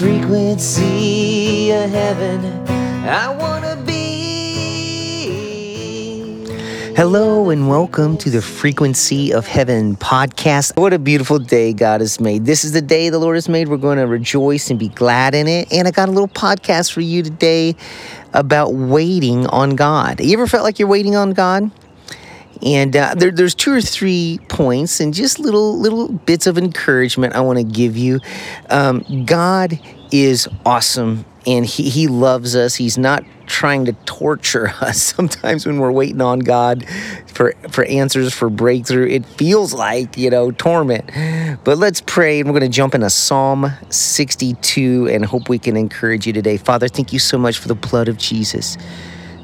frequency 0.00 1.70
of 1.72 1.90
heaven. 1.90 2.42
I 3.06 3.36
wanna 3.38 3.76
be. 3.84 4.00
Hello 6.96 7.50
and 7.50 7.68
welcome 7.68 8.16
to 8.16 8.30
the 8.30 8.40
Frequency 8.40 9.30
of 9.30 9.46
Heaven 9.46 9.96
podcast. 9.96 10.74
What 10.78 10.94
a 10.94 10.98
beautiful 10.98 11.38
day 11.38 11.74
God 11.74 12.00
has 12.00 12.18
made. 12.18 12.46
This 12.46 12.64
is 12.64 12.72
the 12.72 12.80
day 12.80 13.10
the 13.10 13.18
Lord 13.18 13.36
has 13.36 13.46
made. 13.46 13.68
We're 13.68 13.76
going 13.76 13.98
to 13.98 14.06
rejoice 14.06 14.70
and 14.70 14.78
be 14.78 14.88
glad 14.88 15.34
in 15.34 15.46
it. 15.46 15.70
And 15.70 15.86
I 15.86 15.90
got 15.90 16.08
a 16.08 16.12
little 16.12 16.28
podcast 16.28 16.92
for 16.92 17.02
you 17.02 17.22
today 17.22 17.76
about 18.32 18.72
waiting 18.72 19.46
on 19.48 19.76
God. 19.76 20.18
You 20.22 20.32
ever 20.32 20.46
felt 20.46 20.64
like 20.64 20.78
you're 20.78 20.88
waiting 20.88 21.14
on 21.14 21.32
God? 21.32 21.70
And 22.62 22.94
uh, 22.94 23.14
there, 23.16 23.30
there's 23.30 23.54
two 23.54 23.72
or 23.72 23.80
three 23.80 24.38
points 24.48 25.00
and 25.00 25.14
just 25.14 25.38
little 25.38 25.78
little 25.78 26.08
bits 26.08 26.46
of 26.46 26.58
encouragement 26.58 27.34
I 27.34 27.40
want 27.40 27.58
to 27.58 27.64
give 27.64 27.96
you. 27.96 28.20
Um, 28.68 29.24
God 29.24 29.80
is 30.12 30.48
awesome 30.66 31.24
and 31.46 31.64
he, 31.64 31.88
he 31.88 32.06
loves 32.06 32.54
us. 32.54 32.74
He's 32.74 32.98
not 32.98 33.24
trying 33.46 33.86
to 33.86 33.92
torture 34.04 34.68
us. 34.80 35.02
Sometimes 35.02 35.66
when 35.66 35.78
we're 35.78 35.92
waiting 35.92 36.20
on 36.20 36.40
God 36.40 36.86
for, 37.26 37.54
for 37.70 37.84
answers, 37.84 38.32
for 38.32 38.50
breakthrough, 38.50 39.08
it 39.08 39.24
feels 39.26 39.72
like, 39.72 40.16
you 40.16 40.30
know, 40.30 40.50
torment. 40.50 41.10
But 41.64 41.78
let's 41.78 42.00
pray, 42.00 42.40
and 42.40 42.48
we're 42.48 42.58
going 42.58 42.70
to 42.70 42.74
jump 42.74 42.94
into 42.94 43.10
Psalm 43.10 43.70
62 43.90 45.08
and 45.10 45.24
hope 45.24 45.48
we 45.48 45.58
can 45.58 45.76
encourage 45.76 46.26
you 46.26 46.32
today. 46.32 46.56
Father, 46.56 46.88
thank 46.88 47.12
you 47.12 47.18
so 47.18 47.38
much 47.38 47.58
for 47.58 47.68
the 47.68 47.74
blood 47.74 48.08
of 48.08 48.18
Jesus. 48.18 48.76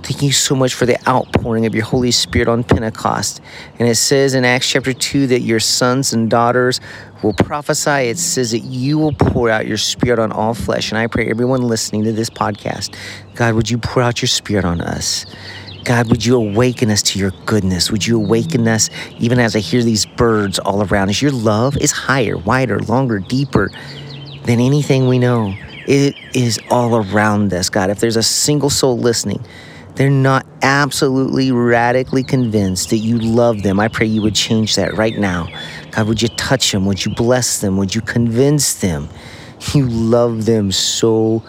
Thank 0.07 0.23
you 0.23 0.31
so 0.31 0.55
much 0.55 0.75
for 0.75 0.87
the 0.87 0.97
outpouring 1.11 1.67
of 1.67 1.75
your 1.75 1.83
Holy 1.83 2.13
Spirit 2.13 2.47
on 2.47 2.63
Pentecost. 2.63 3.41
And 3.81 3.89
it 3.89 3.97
says 3.97 4.35
in 4.35 4.45
Acts 4.45 4.71
chapter 4.71 4.93
2 4.93 5.27
that 5.27 5.41
your 5.41 5.59
sons 5.59 6.13
and 6.13 6.31
daughters 6.31 6.81
will 7.25 7.33
prophesy. 7.33 8.09
It 8.09 8.17
says 8.17 8.53
that 8.53 8.61
you 8.61 8.99
will 8.99 9.15
pour 9.15 9.51
out 9.51 9.67
your 9.67 9.79
Spirit 9.79 10.21
on 10.21 10.31
all 10.31 10.55
flesh. 10.55 10.93
And 10.93 10.99
I 10.99 11.09
pray 11.09 11.29
everyone 11.29 11.63
listening 11.63 12.05
to 12.05 12.13
this 12.13 12.31
podcast, 12.31 12.95
God, 13.35 13.55
would 13.55 13.69
you 13.69 13.79
pour 13.79 14.01
out 14.01 14.23
your 14.23 14.29
Spirit 14.29 14.65
on 14.65 14.81
us? 14.81 15.27
God, 15.83 16.09
would 16.09 16.25
you 16.25 16.37
awaken 16.37 16.89
us 16.93 17.03
to 17.03 17.19
your 17.19 17.33
goodness? 17.45 17.91
Would 17.91 18.07
you 18.07 18.23
awaken 18.23 18.69
us 18.69 18.91
even 19.19 19.41
as 19.41 19.57
I 19.57 19.59
hear 19.59 19.83
these 19.83 20.07
birds 20.07 20.61
all 20.61 20.85
around 20.87 21.09
us? 21.09 21.21
Your 21.21 21.33
love 21.33 21.77
is 21.79 21.91
higher, 21.91 22.37
wider, 22.37 22.79
longer, 22.79 23.19
deeper 23.19 23.73
than 24.45 24.61
anything 24.61 25.09
we 25.09 25.19
know. 25.19 25.53
It 25.89 26.15
is 26.33 26.61
all 26.71 26.95
around 26.95 27.53
us, 27.53 27.69
God. 27.71 27.91
If 27.91 27.99
there's 27.99 28.17
a 28.17 28.23
single 28.23 28.71
soul 28.71 28.97
listening, 28.97 29.45
they're 29.97 30.11
not 30.11 30.47
absolutely 30.63 31.51
radically 31.53 32.23
convinced 32.23 32.91
that 32.91 32.99
you 32.99 33.19
love 33.19 33.63
them, 33.63 33.81
I 33.81 33.89
pray 33.89 34.07
you 34.07 34.23
would 34.23 34.35
change 34.35 34.77
that 34.77 34.95
right 34.95 35.17
now. 35.19 35.49
God, 35.91 36.07
would 36.07 36.23
you 36.23 36.29
touch 36.29 36.73
them? 36.73 36.85
Would 36.87 37.05
you 37.05 37.15
bless 37.15 37.61
them? 37.61 37.77
Would 37.79 37.95
you 37.95 38.03
convince 38.03 38.75
them 38.75 39.09
you 39.73 39.89
love 39.89 40.45
them 40.45 40.71
so 40.71 41.43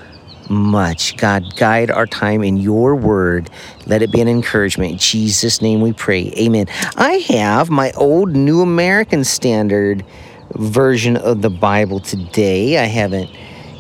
much? 0.49 1.17
God, 1.17 1.43
guide 1.57 1.91
our 1.91 2.07
time 2.07 2.41
in 2.41 2.55
your 2.55 2.95
word. 2.95 3.49
Let 3.85 4.01
it 4.01 4.11
be 4.11 4.21
an 4.21 4.29
encouragement. 4.29 4.93
In 4.93 4.97
Jesus' 4.97 5.61
name 5.61 5.81
we 5.81 5.91
pray. 5.91 6.31
Amen. 6.37 6.67
I 6.95 7.13
have 7.29 7.69
my 7.69 7.91
old 7.91 8.33
New 8.33 8.61
American 8.61 9.25
Standard 9.25 10.05
version 10.53 11.17
of 11.17 11.41
the 11.41 11.49
Bible 11.49 11.99
today. 11.99 12.77
I 12.77 12.85
haven't 12.85 13.29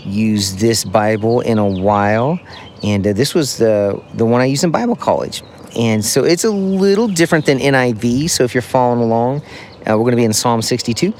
used 0.05 0.59
this 0.59 0.83
Bible 0.83 1.41
in 1.41 1.57
a 1.57 1.67
while 1.67 2.39
and 2.83 3.05
uh, 3.05 3.13
this 3.13 3.33
was 3.33 3.57
the 3.57 4.01
the 4.13 4.25
one 4.25 4.41
I 4.41 4.45
used 4.45 4.63
in 4.63 4.71
Bible 4.71 4.95
college. 4.95 5.43
And 5.77 6.03
so 6.03 6.23
it's 6.23 6.43
a 6.43 6.49
little 6.49 7.07
different 7.07 7.45
than 7.45 7.59
NIV. 7.59 8.29
So 8.29 8.43
if 8.43 8.55
you're 8.55 8.61
following 8.61 9.01
along, 9.01 9.41
uh, 9.87 9.91
we're 9.91 9.97
going 9.97 10.11
to 10.11 10.17
be 10.17 10.23
in 10.23 10.33
Psalm 10.33 10.61
62. 10.61 11.13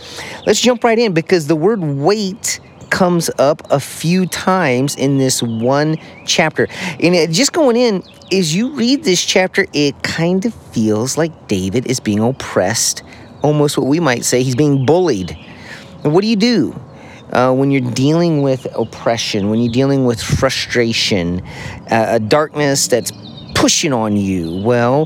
Let's 0.45 0.59
jump 0.59 0.83
right 0.83 0.97
in 0.97 1.13
because 1.13 1.47
the 1.47 1.55
word 1.55 1.81
wait 1.81 2.59
comes 2.89 3.29
up 3.37 3.61
a 3.71 3.79
few 3.79 4.25
times 4.25 4.95
in 4.95 5.17
this 5.17 5.43
one 5.43 5.97
chapter. 6.25 6.67
And 6.99 7.13
it, 7.13 7.31
just 7.31 7.53
going 7.53 7.75
in, 7.75 8.03
as 8.31 8.55
you 8.55 8.73
read 8.73 9.03
this 9.03 9.23
chapter, 9.23 9.67
it 9.73 10.01
kind 10.03 10.45
of 10.45 10.53
feels 10.53 11.17
like 11.17 11.47
David 11.47 11.85
is 11.85 11.99
being 11.99 12.19
oppressed, 12.19 13.03
almost 13.43 13.77
what 13.77 13.87
we 13.87 13.99
might 13.99 14.25
say 14.25 14.43
he's 14.43 14.55
being 14.55 14.85
bullied. 14.85 15.37
What 16.03 16.21
do 16.21 16.27
you 16.27 16.35
do? 16.35 16.79
Uh, 17.31 17.53
when 17.53 17.71
you're 17.71 17.91
dealing 17.91 18.41
with 18.41 18.67
oppression, 18.75 19.49
when 19.49 19.59
you're 19.59 19.73
dealing 19.73 20.05
with 20.05 20.21
frustration, 20.21 21.41
uh, 21.91 22.05
a 22.09 22.19
darkness 22.19 22.87
that's 22.87 23.11
pushing 23.53 23.91
on 23.91 24.15
you, 24.15 24.61
well, 24.63 25.05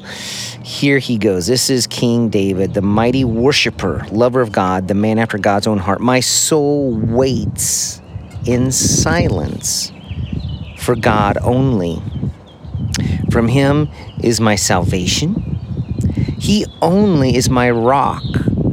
here 0.64 1.00
he 1.00 1.18
goes. 1.18 1.48
This 1.48 1.70
is 1.70 1.88
King 1.88 2.30
David, 2.30 2.74
the 2.74 2.82
mighty 2.82 3.24
worshiper, 3.24 4.06
lover 4.12 4.42
of 4.42 4.52
God, 4.52 4.88
the 4.88 4.94
man 4.94 5.20
after 5.20 5.38
God's 5.38 5.68
own 5.68 5.78
heart. 5.78 6.02
My 6.02 6.20
soul 6.20 6.96
waits 6.96 8.02
in 8.46 8.72
silence 8.72 9.92
for 10.78 10.96
God 10.96 11.38
only. 11.42 12.02
From 13.32 13.48
him 13.48 13.90
is 14.22 14.42
my 14.42 14.56
salvation. 14.56 15.60
He 16.38 16.66
only 16.82 17.36
is 17.36 17.50
my 17.50 17.72
rock 17.72 18.24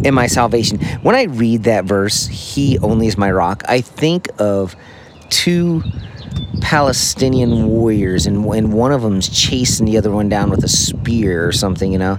in 0.04 0.14
my 0.14 0.26
salvation. 0.26 0.78
When 1.03 1.14
I 1.14 1.25
read 1.25 1.64
that 1.64 1.84
verse, 1.84 2.26
He 2.26 2.78
only 2.78 3.06
is 3.06 3.16
my 3.16 3.31
rock, 3.31 3.62
I 3.69 3.81
think 3.81 4.28
of 4.38 4.76
two 5.31 5.82
Palestinian 6.60 7.66
warriors, 7.66 8.26
and, 8.26 8.44
and 8.47 8.72
one 8.72 8.92
of 8.92 9.03
them's 9.03 9.28
chasing 9.28 9.87
the 9.87 9.97
other 9.97 10.10
one 10.10 10.28
down 10.28 10.50
with 10.50 10.64
a 10.64 10.69
spear 10.69 11.47
or 11.47 11.53
something, 11.53 11.92
you 11.92 11.98
know. 11.98 12.19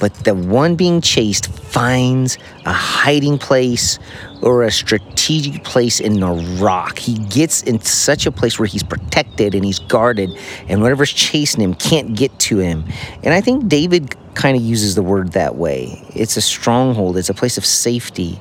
But 0.00 0.14
the 0.24 0.34
one 0.34 0.76
being 0.76 1.00
chased 1.00 1.48
finds 1.48 2.38
a 2.64 2.72
hiding 2.72 3.38
place 3.38 3.98
or 4.42 4.62
a 4.62 4.70
strategic 4.70 5.64
place 5.64 5.98
in 5.98 6.20
the 6.20 6.32
rock. 6.60 6.98
He 6.98 7.18
gets 7.18 7.62
in 7.62 7.80
such 7.80 8.24
a 8.24 8.30
place 8.30 8.60
where 8.60 8.66
he's 8.66 8.84
protected 8.84 9.54
and 9.54 9.64
he's 9.64 9.80
guarded, 9.80 10.30
and 10.68 10.82
whatever's 10.82 11.12
chasing 11.12 11.60
him 11.60 11.74
can't 11.74 12.16
get 12.16 12.38
to 12.40 12.58
him. 12.58 12.84
And 13.24 13.34
I 13.34 13.40
think 13.40 13.66
David 13.66 14.14
kind 14.38 14.56
of 14.56 14.62
uses 14.62 14.94
the 14.94 15.02
word 15.02 15.32
that 15.32 15.56
way. 15.56 16.00
It's 16.14 16.36
a 16.36 16.40
stronghold, 16.40 17.18
it's 17.18 17.28
a 17.28 17.34
place 17.34 17.58
of 17.58 17.66
safety. 17.66 18.40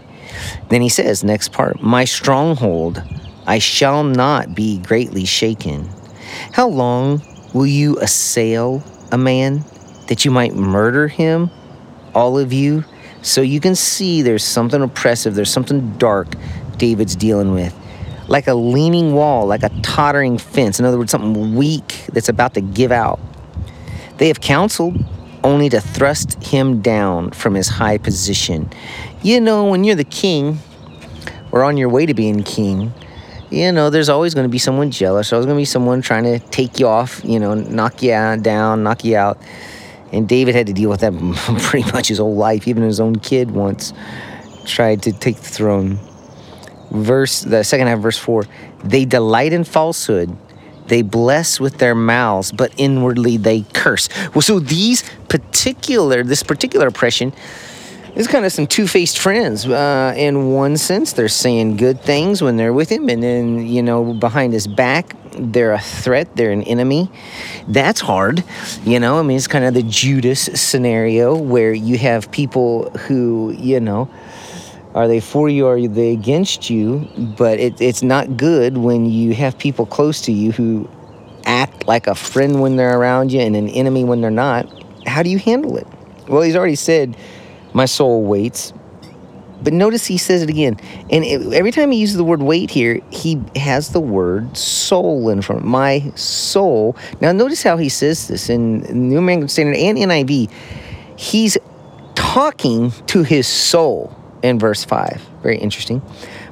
Then 0.70 0.82
he 0.82 0.90
says, 0.90 1.24
next 1.24 1.52
part, 1.52 1.82
my 1.82 2.06
stronghold, 2.06 3.02
I 3.48 3.58
shall 3.58 4.04
not 4.04 4.54
be 4.54 4.78
greatly 4.78 5.26
shaken. 5.26 5.90
How 6.54 6.68
long 6.68 7.24
will 7.54 7.66
you 7.66 7.98
assail 7.98 8.84
a 9.12 9.18
man 9.18 9.66
that 10.08 10.24
you 10.24 10.30
might 10.30 10.54
murder 10.54 11.08
him, 11.08 11.50
all 12.14 12.38
of 12.38 12.54
you? 12.54 12.84
So 13.24 13.42
you 13.42 13.60
can 13.60 13.74
see 13.74 14.22
there's 14.22 14.44
something 14.44 14.82
oppressive, 14.84 15.34
there's 15.34 15.52
something 15.52 15.98
dark 15.98 16.28
David's 16.78 17.16
dealing 17.16 17.54
with. 17.54 17.76
Like 18.28 18.46
a 18.46 18.54
leaning 18.54 19.16
wall, 19.16 19.48
like 19.48 19.64
a 19.64 19.70
tottering 19.82 20.38
fence. 20.38 20.80
In 20.80 20.86
other 20.86 21.00
words, 21.00 21.10
something 21.10 21.56
weak 21.56 22.06
that's 22.14 22.30
about 22.30 22.54
to 22.54 22.62
give 22.62 22.92
out. 22.92 23.20
They 24.18 24.28
have 24.28 24.42
counseled 24.42 25.04
only 25.48 25.70
to 25.70 25.80
thrust 25.80 26.44
him 26.44 26.82
down 26.82 27.32
from 27.32 27.56
his 27.56 27.70
high 27.70 27.98
position. 27.98 28.70
You 29.24 29.40
know, 29.40 29.64
when 29.64 29.86
you're 29.86 29.96
the 29.96 30.04
king, 30.04 30.60
or 31.54 31.64
on 31.64 31.78
your 31.78 31.88
way 31.88 32.06
to 32.06 32.14
being 32.14 32.44
king, 32.44 32.94
you 33.50 33.72
know, 33.72 33.90
there's 33.90 34.10
always 34.10 34.34
going 34.34 34.44
to 34.44 34.52
be 34.52 34.58
someone 34.58 34.92
jealous. 34.92 35.28
There's 35.30 35.34
always 35.34 35.46
going 35.46 35.56
to 35.56 35.62
be 35.62 35.66
someone 35.66 36.02
trying 36.02 36.26
to 36.26 36.40
take 36.40 36.82
you 36.82 36.88
off, 36.90 37.22
you 37.24 37.40
know, 37.40 37.54
knock 37.54 38.04
you 38.04 38.10
down, 38.42 38.84
knock 38.84 39.06
you 39.06 39.16
out. 39.16 39.42
And 40.12 40.28
David 40.28 40.54
had 40.54 40.68
to 40.68 40.74
deal 40.74 40.90
with 40.90 41.00
that 41.00 41.14
pretty 41.64 41.90
much 41.94 42.10
his 42.10 42.18
whole 42.18 42.36
life. 42.36 42.68
Even 42.68 42.84
his 42.84 43.00
own 43.00 43.16
kid 43.16 43.52
once 43.52 43.94
tried 44.66 45.02
to 45.04 45.14
take 45.14 45.38
the 45.38 45.50
throne. 45.50 45.98
Verse, 46.92 47.42
the 47.42 47.64
second 47.64 47.88
half, 47.88 48.00
verse 48.00 48.18
four. 48.18 48.44
They 48.84 49.06
delight 49.06 49.54
in 49.54 49.64
falsehood 49.64 50.38
they 50.88 51.02
bless 51.02 51.60
with 51.60 51.78
their 51.78 51.96
mouths, 51.96 52.52
but 52.52 52.74
inwardly 52.78 53.38
they 53.38 53.62
curse. 53.74 54.10
Well, 54.34 54.42
so 54.42 54.60
these 54.60 55.04
particular, 55.28 56.24
this 56.24 56.44
particular 56.44 56.88
oppression 56.88 57.34
is 58.16 58.28
kind 58.28 58.46
of 58.46 58.52
some 58.52 58.66
two-faced 58.66 59.20
friends. 59.20 59.68
Uh, 59.68 60.14
in 60.18 60.52
one 60.52 60.76
sense, 60.76 61.14
they're 61.14 61.28
saying 61.28 61.78
good 61.78 62.02
things 62.02 62.42
when 62.42 62.58
they're 62.58 62.74
with 62.74 62.90
him, 62.90 63.10
and 63.10 63.22
then 63.22 63.68
you 63.68 63.84
know 63.84 64.14
behind 64.14 64.54
his 64.54 64.68
back, 64.68 65.16
they're 65.38 65.74
a 65.74 65.80
threat. 65.80 66.36
They're 66.36 66.52
an 66.52 66.64
enemy. 66.64 67.12
That's 67.68 68.02
hard, 68.02 68.44
you 68.84 69.00
know. 69.00 69.20
I 69.20 69.22
mean, 69.22 69.38
it's 69.38 69.48
kind 69.48 69.66
of 69.66 69.76
the 69.76 69.84
Judas 69.84 70.42
scenario 70.60 71.36
where 71.36 71.74
you 71.74 71.98
have 72.00 72.32
people 72.32 72.90
who 72.92 73.54
you 73.58 73.80
know 73.80 74.10
are 74.98 75.08
they 75.08 75.20
for 75.20 75.48
you 75.48 75.68
or 75.68 75.78
are 75.78 75.88
they 75.88 76.12
against 76.12 76.72
you? 76.72 77.08
But 77.38 77.60
it, 77.60 77.80
it's 77.80 78.02
not 78.02 78.36
good 78.36 78.80
when 78.80 79.06
you 79.06 79.36
have 79.36 79.56
people 79.56 79.86
close 79.86 80.22
to 80.22 80.32
you 80.32 80.52
who 80.52 80.90
act 81.46 81.88
like 81.88 82.08
a 82.08 82.16
friend 82.16 82.62
when 82.62 82.78
they're 82.78 82.98
around 82.98 83.32
you 83.32 83.40
and 83.40 83.56
an 83.56 83.70
enemy 83.70 84.04
when 84.04 84.22
they're 84.22 84.32
not. 84.32 84.68
How 85.06 85.22
do 85.22 85.30
you 85.30 85.38
handle 85.38 85.78
it? 85.78 85.86
Well, 86.28 86.42
he's 86.42 86.56
already 86.56 86.74
said, 86.74 87.16
My 87.74 87.86
soul 87.86 88.24
waits. 88.24 88.74
But 89.62 89.72
notice 89.72 90.04
he 90.08 90.18
says 90.18 90.42
it 90.42 90.50
again. 90.50 90.80
And 91.12 91.24
it, 91.24 91.54
every 91.54 91.72
time 91.72 91.92
he 91.92 92.00
uses 92.00 92.18
the 92.18 92.24
word 92.24 92.42
wait 92.42 92.72
here, 92.72 93.00
he 93.12 93.40
has 93.56 93.90
the 93.90 94.00
word 94.00 94.58
soul 94.58 95.30
in 95.30 95.44
front. 95.44 95.64
My 95.64 96.12
soul. 96.16 96.98
Now, 97.22 97.32
notice 97.34 97.62
how 97.62 97.78
he 97.78 97.90
says 97.90 98.28
this 98.28 98.50
in 98.50 98.80
New 99.10 99.20
American 99.20 99.48
Standard 99.48 99.78
and 99.78 99.96
NIV. 99.96 100.52
He's 101.18 101.56
talking 102.16 102.90
to 103.06 103.22
his 103.22 103.48
soul 103.48 104.16
in 104.44 104.60
verse 104.60 104.84
5. 104.84 105.22
Very 105.42 105.58
interesting. 105.58 106.02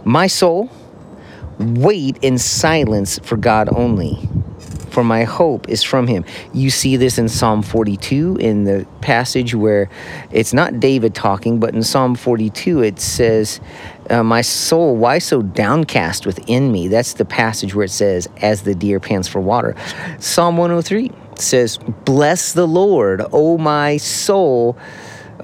My 0.03 0.27
soul, 0.27 0.69
Wait 1.57 2.17
in 2.21 2.37
silence 2.37 3.17
for 3.19 3.37
God 3.37 3.69
only 3.71 4.19
for 4.95 5.03
my 5.03 5.25
hope 5.25 5.67
is 5.67 5.83
from 5.83 6.07
him. 6.07 6.23
You 6.53 6.69
see 6.69 6.95
this 6.95 7.17
in 7.17 7.27
Psalm 7.27 7.63
42 7.63 8.37
in 8.39 8.63
the 8.63 8.87
passage 9.01 9.53
where 9.53 9.89
it's 10.31 10.53
not 10.53 10.79
David 10.79 11.13
talking, 11.13 11.59
but 11.59 11.75
in 11.75 11.83
Psalm 11.83 12.15
42 12.15 12.81
it 12.81 13.01
says, 13.01 13.59
uh, 14.09 14.23
My 14.23 14.39
soul, 14.39 14.95
why 14.95 15.19
so 15.19 15.41
downcast 15.41 16.25
within 16.25 16.71
me? 16.71 16.87
That's 16.87 17.13
the 17.13 17.25
passage 17.25 17.75
where 17.75 17.83
it 17.83 17.91
says, 17.91 18.29
As 18.41 18.61
the 18.61 18.73
deer 18.73 19.01
pants 19.01 19.27
for 19.27 19.41
water. 19.41 19.75
Psalm 20.19 20.55
103 20.55 21.11
says, 21.35 21.77
Bless 22.05 22.53
the 22.53 22.65
Lord, 22.65 23.21
O 23.33 23.57
my 23.57 23.97
soul, 23.97 24.77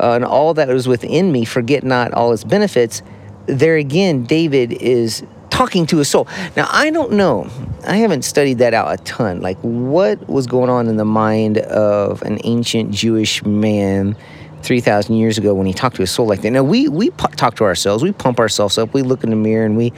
uh, 0.01 0.13
and 0.13 0.25
all 0.25 0.53
that 0.56 0.69
is 0.69 0.88
within 0.88 1.31
me, 1.31 1.45
forget 1.45 1.83
not 1.83 2.13
all 2.13 2.33
its 2.33 2.44
benefits. 2.44 3.01
There 3.45 3.77
again, 3.77 4.24
David 4.24 4.74
is 4.74 5.24
talking 5.50 5.86
to 5.86 5.98
his 5.98 6.09
soul. 6.09 6.27
Now, 6.56 6.68
I 6.71 6.89
don't 6.89 7.13
know. 7.13 7.48
I 7.86 7.98
haven't 7.98 8.24
studied 8.24 8.57
that 8.59 8.74
out 8.74 8.92
a 8.92 9.03
ton. 9.03 9.42
Like, 9.42 9.59
what 9.59 10.27
was 10.27 10.48
going 10.48 10.69
on 10.69 10.88
in 10.88 10.98
the 10.98 11.06
mind 11.06 11.59
of 11.59 12.21
an 12.24 12.39
ancient 12.44 12.92
Jewish 12.92 13.44
man 13.45 14.15
3,000 14.63 15.15
years 15.15 15.38
ago 15.38 15.53
when 15.53 15.68
he 15.68 15.74
talked 15.74 15.98
to 15.98 16.01
his 16.01 16.12
soul 16.12 16.25
like 16.25 16.42
that? 16.42 16.51
Now, 16.51 16.63
we, 16.63 16.88
we 16.88 17.09
talk 17.12 17.56
to 17.56 17.63
ourselves, 17.63 18.03
we 18.03 18.12
pump 18.12 18.39
ourselves 18.39 18.77
up, 18.77 18.94
we 18.94 19.03
look 19.03 19.24
in 19.24 19.30
the 19.30 19.36
mirror, 19.36 19.65
and 19.65 19.77
we, 19.77 19.94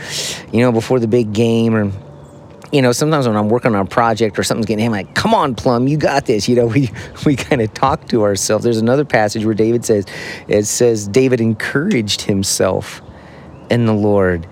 you 0.51 0.59
know, 0.59 0.71
before 0.71 0.99
the 0.99 1.07
big 1.07 1.31
game 1.31 1.75
or 1.75 1.91
you 2.73 2.81
know, 2.81 2.91
sometimes 2.91 3.27
when 3.27 3.37
I'm 3.37 3.49
working 3.49 3.75
on 3.75 3.85
a 3.85 3.89
project 3.89 4.39
or 4.39 4.43
something's 4.43 4.65
getting, 4.65 4.85
I'm 4.85 4.91
like, 4.91 5.13
come 5.13 5.33
on, 5.33 5.53
Plum, 5.53 5.87
you 5.87 5.95
got 5.95 6.25
this. 6.25 6.49
You 6.49 6.55
know, 6.55 6.65
we, 6.75 6.89
we 7.25 7.35
kind 7.35 7.61
of 7.61 7.73
talk 7.73 8.07
to 8.09 8.23
ourselves. 8.23 8.63
There's 8.63 8.79
another 8.79 9.05
passage 9.05 9.45
where 9.45 9.53
David 9.53 9.85
says, 9.85 10.05
it 10.47 10.65
says, 10.65 11.07
David 11.07 11.39
encouraged 11.39 12.21
himself 12.21 13.01
in 13.69 13.85
the 13.85 13.93
Lord 13.93 14.47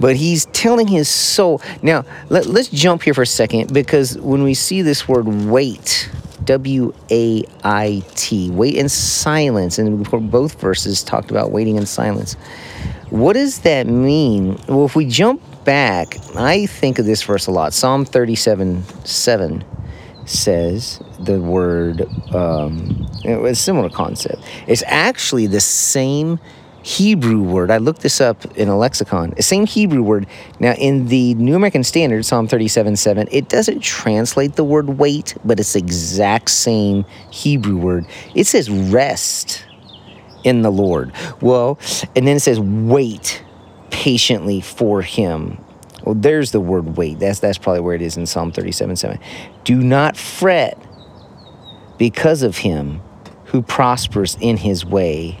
but 0.00 0.16
he's 0.16 0.46
telling 0.46 0.88
his 0.88 1.08
soul. 1.08 1.62
Now, 1.80 2.04
let, 2.28 2.46
us 2.46 2.68
jump 2.68 3.02
here 3.02 3.14
for 3.14 3.22
a 3.22 3.26
second 3.26 3.72
because 3.72 4.18
when 4.18 4.42
we 4.42 4.54
see 4.54 4.82
this 4.82 5.06
word 5.06 5.26
wait, 5.26 6.10
W 6.44 6.92
A 7.10 7.44
I 7.62 8.02
T, 8.14 8.50
wait 8.50 8.74
in 8.74 8.88
silence, 8.88 9.78
and 9.78 10.04
both 10.30 10.60
verses 10.60 11.02
talked 11.02 11.30
about 11.30 11.52
waiting 11.52 11.76
in 11.76 11.86
silence. 11.86 12.34
What 13.10 13.34
does 13.34 13.60
that 13.60 13.86
mean? 13.86 14.58
Well, 14.68 14.84
if 14.84 14.96
we 14.96 15.06
jump 15.06 15.40
back, 15.64 16.18
I 16.36 16.66
think 16.66 16.98
of 16.98 17.06
this 17.06 17.22
verse 17.22 17.46
a 17.46 17.50
lot. 17.50 17.72
Psalm 17.72 18.04
37 18.04 18.82
7 19.04 19.64
says 20.26 21.00
the 21.18 21.40
word, 21.40 22.08
um, 22.34 23.06
a 23.24 23.54
similar 23.54 23.90
concept. 23.90 24.42
It's 24.66 24.82
actually 24.86 25.46
the 25.46 25.60
same 25.60 26.38
Hebrew 26.82 27.42
word. 27.42 27.70
I 27.70 27.78
looked 27.78 28.02
this 28.02 28.20
up 28.20 28.44
in 28.56 28.68
a 28.68 28.76
lexicon. 28.76 29.40
Same 29.40 29.66
Hebrew 29.66 30.02
word. 30.02 30.26
Now, 30.60 30.72
in 30.74 31.08
the 31.08 31.34
New 31.34 31.56
American 31.56 31.82
Standard, 31.82 32.26
Psalm 32.26 32.46
37 32.46 32.96
7, 32.96 33.28
it 33.30 33.48
doesn't 33.48 33.80
translate 33.80 34.56
the 34.56 34.64
word 34.64 34.98
wait, 34.98 35.34
but 35.44 35.58
it's 35.58 35.72
the 35.72 35.78
exact 35.78 36.50
same 36.50 37.06
Hebrew 37.30 37.78
word. 37.78 38.06
It 38.34 38.46
says 38.46 38.68
rest 38.68 39.64
in 40.44 40.60
the 40.60 40.70
Lord. 40.70 41.12
Well, 41.40 41.78
and 42.14 42.26
then 42.26 42.36
it 42.36 42.40
says 42.40 42.60
wait 42.60 43.42
patiently 43.94 44.60
for 44.60 45.02
him. 45.02 45.56
Well, 46.02 46.16
there's 46.16 46.50
the 46.50 46.60
word 46.60 46.96
wait. 46.96 47.20
That's 47.20 47.38
that's 47.38 47.58
probably 47.58 47.80
where 47.80 47.94
it 47.94 48.02
is 48.02 48.16
in 48.16 48.26
Psalm 48.26 48.50
37 48.50 48.96
7. 48.96 49.20
Do 49.62 49.76
not 49.80 50.16
fret 50.16 50.76
because 51.96 52.42
of 52.42 52.58
him 52.58 53.00
who 53.46 53.62
prospers 53.62 54.36
in 54.40 54.56
his 54.56 54.84
way 54.84 55.40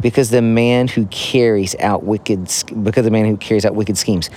because 0.00 0.30
the 0.30 0.42
man 0.42 0.88
who 0.88 1.06
carries 1.06 1.76
out 1.76 2.02
wicked 2.02 2.52
because 2.82 3.04
the 3.04 3.12
man 3.12 3.26
who 3.26 3.36
carries 3.36 3.64
out 3.64 3.76
wicked 3.76 3.96
schemes 3.96 4.28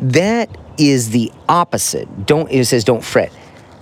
that 0.00 0.50
is 0.78 1.10
the 1.10 1.30
opposite 1.48 2.26
don't 2.26 2.50
it 2.50 2.64
says 2.64 2.82
don't 2.82 3.04
fret 3.04 3.32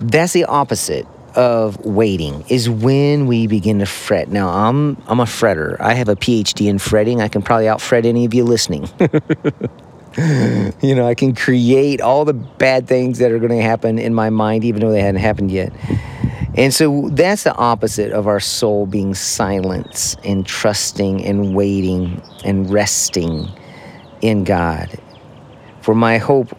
that's 0.01 0.33
the 0.33 0.45
opposite 0.45 1.07
of 1.35 1.83
waiting 1.85 2.43
is 2.49 2.69
when 2.69 3.25
we 3.25 3.47
begin 3.47 3.79
to 3.79 3.85
fret. 3.85 4.29
Now 4.29 4.49
i'm 4.49 5.01
i'm 5.07 5.19
a 5.19 5.25
fretter. 5.25 5.79
I 5.79 5.93
have 5.93 6.09
a 6.09 6.15
phd 6.15 6.65
in 6.67 6.79
fretting. 6.79 7.21
I 7.21 7.27
can 7.27 7.41
probably 7.41 7.67
out 7.67 7.81
fret 7.81 8.05
any 8.05 8.25
of 8.25 8.33
you 8.33 8.43
listening. 8.43 8.89
You 10.81 10.93
know 10.93 11.07
i 11.07 11.15
can 11.15 11.33
create 11.33 12.01
all 12.01 12.25
the 12.25 12.33
bad 12.33 12.85
things 12.85 13.19
that 13.19 13.31
are 13.31 13.39
going 13.39 13.57
to 13.57 13.61
happen 13.61 13.97
in 13.97 14.13
my 14.13 14.29
mind 14.29 14.65
even 14.65 14.81
though 14.81 14.91
they 14.91 14.99
hadn't 14.99 15.21
happened 15.21 15.51
yet. 15.51 15.71
And 16.55 16.73
so 16.73 17.07
that's 17.13 17.43
the 17.43 17.55
opposite 17.55 18.11
of 18.11 18.27
our 18.27 18.41
soul 18.41 18.85
being 18.85 19.13
silent 19.13 20.17
and 20.25 20.45
trusting 20.45 21.23
and 21.23 21.55
waiting 21.55 22.21
and 22.43 22.69
resting 22.69 23.47
in 24.21 24.43
God. 24.43 24.89
For 25.81 25.95
my 25.95 26.17
hope 26.17 26.53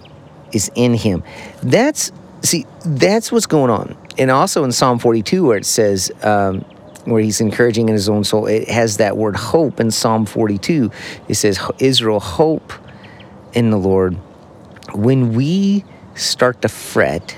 is 0.52 0.70
in 0.74 0.94
Him. 0.94 1.22
That's, 1.62 2.10
see, 2.42 2.66
that's 2.84 3.32
what's 3.32 3.46
going 3.46 3.70
on. 3.70 3.96
And 4.18 4.30
also 4.30 4.64
in 4.64 4.72
Psalm 4.72 4.98
42, 4.98 5.46
where 5.46 5.56
it 5.56 5.66
says, 5.66 6.10
um, 6.22 6.60
where 7.04 7.22
he's 7.22 7.40
encouraging 7.40 7.88
in 7.88 7.94
his 7.94 8.08
own 8.08 8.24
soul, 8.24 8.46
it 8.46 8.68
has 8.68 8.98
that 8.98 9.16
word 9.16 9.36
hope 9.36 9.80
in 9.80 9.90
Psalm 9.90 10.26
42. 10.26 10.90
It 11.28 11.34
says, 11.34 11.58
Israel, 11.78 12.20
hope 12.20 12.72
in 13.52 13.70
the 13.70 13.78
Lord. 13.78 14.14
When 14.94 15.32
we 15.32 15.84
start 16.14 16.62
to 16.62 16.68
fret, 16.68 17.36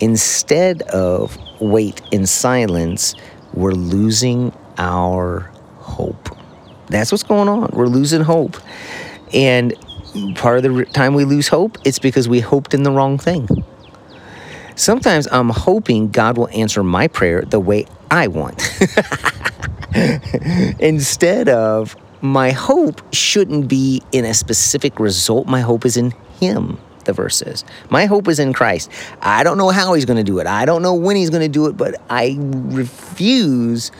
instead 0.00 0.82
of 0.82 1.36
wait 1.60 2.00
in 2.12 2.26
silence, 2.26 3.14
we're 3.52 3.72
losing 3.72 4.52
our 4.78 5.50
hope. 5.78 6.36
That's 6.88 7.10
what's 7.10 7.24
going 7.24 7.48
on. 7.48 7.70
We're 7.72 7.86
losing 7.86 8.20
hope. 8.20 8.56
And 9.32 9.74
part 10.36 10.64
of 10.64 10.74
the 10.74 10.84
time 10.86 11.14
we 11.14 11.24
lose 11.24 11.48
hope, 11.48 11.78
it's 11.84 11.98
because 11.98 12.28
we 12.28 12.40
hoped 12.40 12.74
in 12.74 12.82
the 12.82 12.92
wrong 12.92 13.18
thing. 13.18 13.48
Sometimes 14.76 15.26
I'm 15.32 15.48
hoping 15.48 16.10
God 16.10 16.38
will 16.38 16.48
answer 16.48 16.82
my 16.84 17.08
prayer 17.08 17.42
the 17.42 17.58
way 17.58 17.86
I 18.10 18.28
want. 18.28 18.62
Instead 20.78 21.48
of 21.48 21.96
my 22.20 22.52
hope 22.52 23.02
shouldn't 23.12 23.68
be 23.68 24.02
in 24.12 24.24
a 24.24 24.34
specific 24.34 25.00
result, 25.00 25.46
my 25.46 25.60
hope 25.60 25.84
is 25.84 25.96
in 25.96 26.12
Him 26.38 26.78
the 27.06 27.12
verse 27.12 27.36
says. 27.36 27.64
My 27.88 28.04
hope 28.04 28.28
is 28.28 28.38
in 28.38 28.52
Christ. 28.52 28.90
I 29.22 29.44
don't 29.44 29.56
know 29.56 29.70
how 29.70 29.94
he's 29.94 30.04
going 30.04 30.18
to 30.18 30.24
do 30.24 30.38
it. 30.40 30.46
I 30.46 30.66
don't 30.66 30.82
know 30.82 30.94
when 30.94 31.16
he's 31.16 31.30
going 31.30 31.42
to 31.42 31.48
do 31.48 31.66
it, 31.66 31.76
but 31.76 31.94
I 32.10 32.36
refuse 32.38 33.90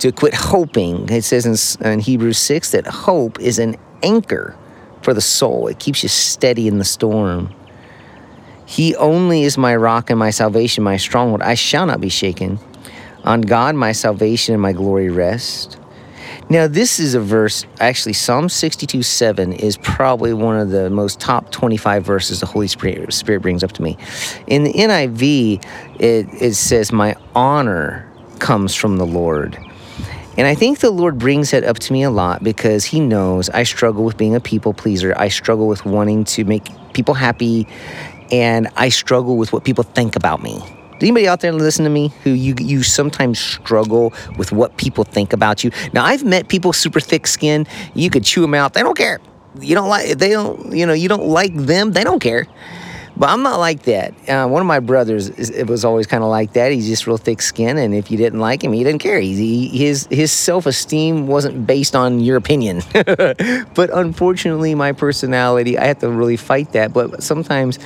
to 0.00 0.12
quit 0.12 0.34
hoping. 0.34 1.08
It 1.08 1.22
says 1.24 1.78
in, 1.80 1.86
in 1.86 2.00
Hebrews 2.00 2.38
6 2.38 2.72
that 2.72 2.86
hope 2.86 3.40
is 3.40 3.58
an 3.58 3.76
anchor 4.02 4.56
for 5.02 5.14
the 5.14 5.20
soul, 5.20 5.68
it 5.68 5.78
keeps 5.78 6.02
you 6.02 6.10
steady 6.10 6.68
in 6.68 6.76
the 6.76 6.84
storm. 6.84 7.54
He 8.70 8.94
only 8.94 9.42
is 9.42 9.58
my 9.58 9.74
rock 9.74 10.10
and 10.10 10.18
my 10.18 10.30
salvation, 10.30 10.84
my 10.84 10.96
stronghold. 10.96 11.42
I 11.42 11.54
shall 11.54 11.86
not 11.86 12.00
be 12.00 12.08
shaken. 12.08 12.60
On 13.24 13.40
God, 13.40 13.74
my 13.74 13.90
salvation 13.90 14.54
and 14.54 14.62
my 14.62 14.72
glory 14.72 15.10
rest. 15.10 15.76
Now, 16.48 16.68
this 16.68 17.00
is 17.00 17.14
a 17.14 17.20
verse, 17.20 17.66
actually, 17.80 18.12
Psalm 18.12 18.48
62 18.48 19.02
7 19.02 19.54
is 19.54 19.76
probably 19.78 20.32
one 20.32 20.56
of 20.56 20.70
the 20.70 20.88
most 20.88 21.18
top 21.18 21.50
25 21.50 22.04
verses 22.04 22.38
the 22.38 22.46
Holy 22.46 22.68
Spirit, 22.68 23.42
brings 23.42 23.64
up 23.64 23.72
to 23.72 23.82
me. 23.82 23.98
In 24.46 24.62
the 24.62 24.72
NIV, 24.72 25.64
it, 25.98 26.28
it 26.40 26.54
says, 26.54 26.92
My 26.92 27.16
honor 27.34 28.08
comes 28.38 28.76
from 28.76 28.98
the 28.98 29.06
Lord. 29.06 29.58
And 30.38 30.46
I 30.46 30.54
think 30.54 30.78
the 30.78 30.92
Lord 30.92 31.18
brings 31.18 31.50
that 31.50 31.64
up 31.64 31.80
to 31.80 31.92
me 31.92 32.04
a 32.04 32.10
lot 32.10 32.44
because 32.44 32.84
He 32.84 33.00
knows 33.00 33.50
I 33.50 33.64
struggle 33.64 34.04
with 34.04 34.16
being 34.16 34.36
a 34.36 34.40
people 34.40 34.72
pleaser. 34.72 35.12
I 35.16 35.26
struggle 35.26 35.66
with 35.66 35.84
wanting 35.84 36.22
to 36.24 36.44
make 36.44 36.68
people 36.92 37.14
happy, 37.14 37.66
and 38.30 38.68
I 38.76 38.88
struggle 38.88 39.36
with 39.36 39.52
what 39.52 39.64
people 39.64 39.84
think 39.84 40.16
about 40.16 40.42
me 40.42 40.62
anybody 41.02 41.26
out 41.26 41.40
there 41.40 41.52
listen 41.52 41.84
to 41.84 41.90
me 41.90 42.12
who 42.24 42.30
you 42.30 42.54
you 42.58 42.82
sometimes 42.82 43.38
struggle 43.38 44.12
with 44.36 44.52
what 44.52 44.76
people 44.76 45.04
think 45.04 45.32
about 45.32 45.64
you? 45.64 45.70
Now 45.92 46.04
I've 46.04 46.24
met 46.24 46.48
people 46.48 46.72
super 46.72 47.00
thick 47.00 47.26
skin. 47.26 47.66
You 47.94 48.10
could 48.10 48.24
chew 48.24 48.42
them 48.42 48.54
out. 48.54 48.74
They 48.74 48.82
don't 48.82 48.96
care. 48.96 49.20
You 49.60 49.74
don't 49.74 49.88
like 49.88 50.18
they 50.18 50.30
don't 50.30 50.72
you 50.72 50.86
know 50.86 50.92
you 50.92 51.08
don't 51.08 51.26
like 51.26 51.54
them. 51.54 51.92
They 51.92 52.04
don't 52.04 52.20
care. 52.20 52.46
But 53.16 53.28
I'm 53.28 53.42
not 53.42 53.58
like 53.58 53.82
that. 53.82 54.14
Uh, 54.26 54.48
one 54.48 54.62
of 54.62 54.66
my 54.66 54.80
brothers 54.80 55.28
is, 55.28 55.50
it 55.50 55.66
was 55.66 55.84
always 55.84 56.06
kind 56.06 56.24
of 56.24 56.30
like 56.30 56.54
that. 56.54 56.72
He's 56.72 56.86
just 56.86 57.06
real 57.06 57.18
thick 57.18 57.42
skin, 57.42 57.76
and 57.76 57.94
if 57.94 58.10
you 58.10 58.16
didn't 58.16 58.40
like 58.40 58.64
him, 58.64 58.72
he 58.72 58.82
didn't 58.82 59.02
care. 59.02 59.20
He, 59.20 59.68
his 59.68 60.08
his 60.10 60.32
self 60.32 60.64
esteem 60.64 61.26
wasn't 61.26 61.66
based 61.66 61.94
on 61.94 62.20
your 62.20 62.38
opinion. 62.38 62.80
but 62.94 63.90
unfortunately, 63.92 64.74
my 64.74 64.92
personality, 64.92 65.76
I 65.76 65.84
have 65.86 65.98
to 65.98 66.10
really 66.10 66.38
fight 66.38 66.72
that. 66.72 66.94
But 66.94 67.22
sometimes 67.22 67.78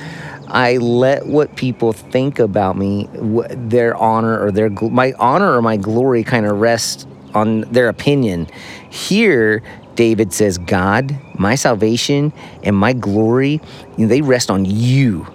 I 0.47 0.77
let 0.77 1.25
what 1.25 1.55
people 1.55 1.93
think 1.93 2.39
about 2.39 2.77
me, 2.77 3.09
their 3.11 3.95
honor 3.95 4.39
or 4.43 4.51
their 4.51 4.69
my 4.69 5.13
honor 5.13 5.53
or 5.53 5.61
my 5.61 5.77
glory, 5.77 6.23
kind 6.23 6.45
of 6.45 6.59
rest 6.59 7.07
on 7.33 7.61
their 7.61 7.89
opinion. 7.89 8.47
Here, 8.89 9.61
David 9.95 10.33
says, 10.33 10.57
God, 10.57 11.17
my 11.37 11.55
salvation 11.55 12.33
and 12.63 12.75
my 12.75 12.93
glory, 12.93 13.61
they 13.97 14.21
rest 14.21 14.51
on 14.51 14.65
you. 14.65 15.27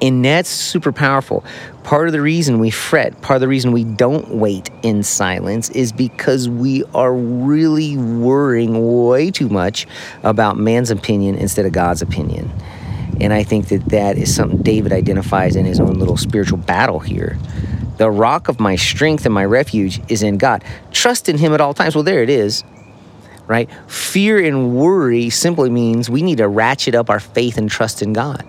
And 0.00 0.24
that's 0.24 0.48
super 0.48 0.90
powerful. 0.90 1.44
Part 1.84 2.08
of 2.08 2.12
the 2.12 2.20
reason 2.20 2.58
we 2.58 2.70
fret, 2.70 3.20
part 3.22 3.36
of 3.36 3.40
the 3.40 3.46
reason 3.48 3.70
we 3.70 3.84
don't 3.84 4.30
wait 4.30 4.68
in 4.82 5.04
silence 5.04 5.70
is 5.70 5.92
because 5.92 6.48
we 6.48 6.82
are 6.92 7.14
really 7.14 7.96
worrying 7.96 9.06
way 9.06 9.30
too 9.30 9.48
much 9.48 9.86
about 10.24 10.56
man's 10.56 10.90
opinion 10.90 11.36
instead 11.36 11.66
of 11.66 11.72
God's 11.72 12.02
opinion. 12.02 12.50
And 13.22 13.32
I 13.32 13.44
think 13.44 13.68
that 13.68 13.84
that 13.86 14.18
is 14.18 14.34
something 14.34 14.62
David 14.62 14.92
identifies 14.92 15.56
in 15.56 15.64
his 15.64 15.78
own 15.78 15.94
little 15.94 16.16
spiritual 16.16 16.58
battle 16.58 16.98
here. 16.98 17.38
The 17.98 18.10
rock 18.10 18.48
of 18.48 18.58
my 18.58 18.74
strength 18.74 19.24
and 19.26 19.34
my 19.34 19.44
refuge 19.44 20.00
is 20.10 20.22
in 20.24 20.38
God. 20.38 20.64
Trust 20.90 21.28
in 21.28 21.38
Him 21.38 21.52
at 21.52 21.60
all 21.60 21.72
times. 21.72 21.94
Well, 21.94 22.02
there 22.02 22.22
it 22.22 22.30
is, 22.30 22.64
right? 23.46 23.70
Fear 23.86 24.44
and 24.44 24.74
worry 24.74 25.30
simply 25.30 25.70
means 25.70 26.10
we 26.10 26.22
need 26.22 26.38
to 26.38 26.48
ratchet 26.48 26.96
up 26.96 27.10
our 27.10 27.20
faith 27.20 27.58
and 27.58 27.70
trust 27.70 28.02
in 28.02 28.12
God. 28.12 28.44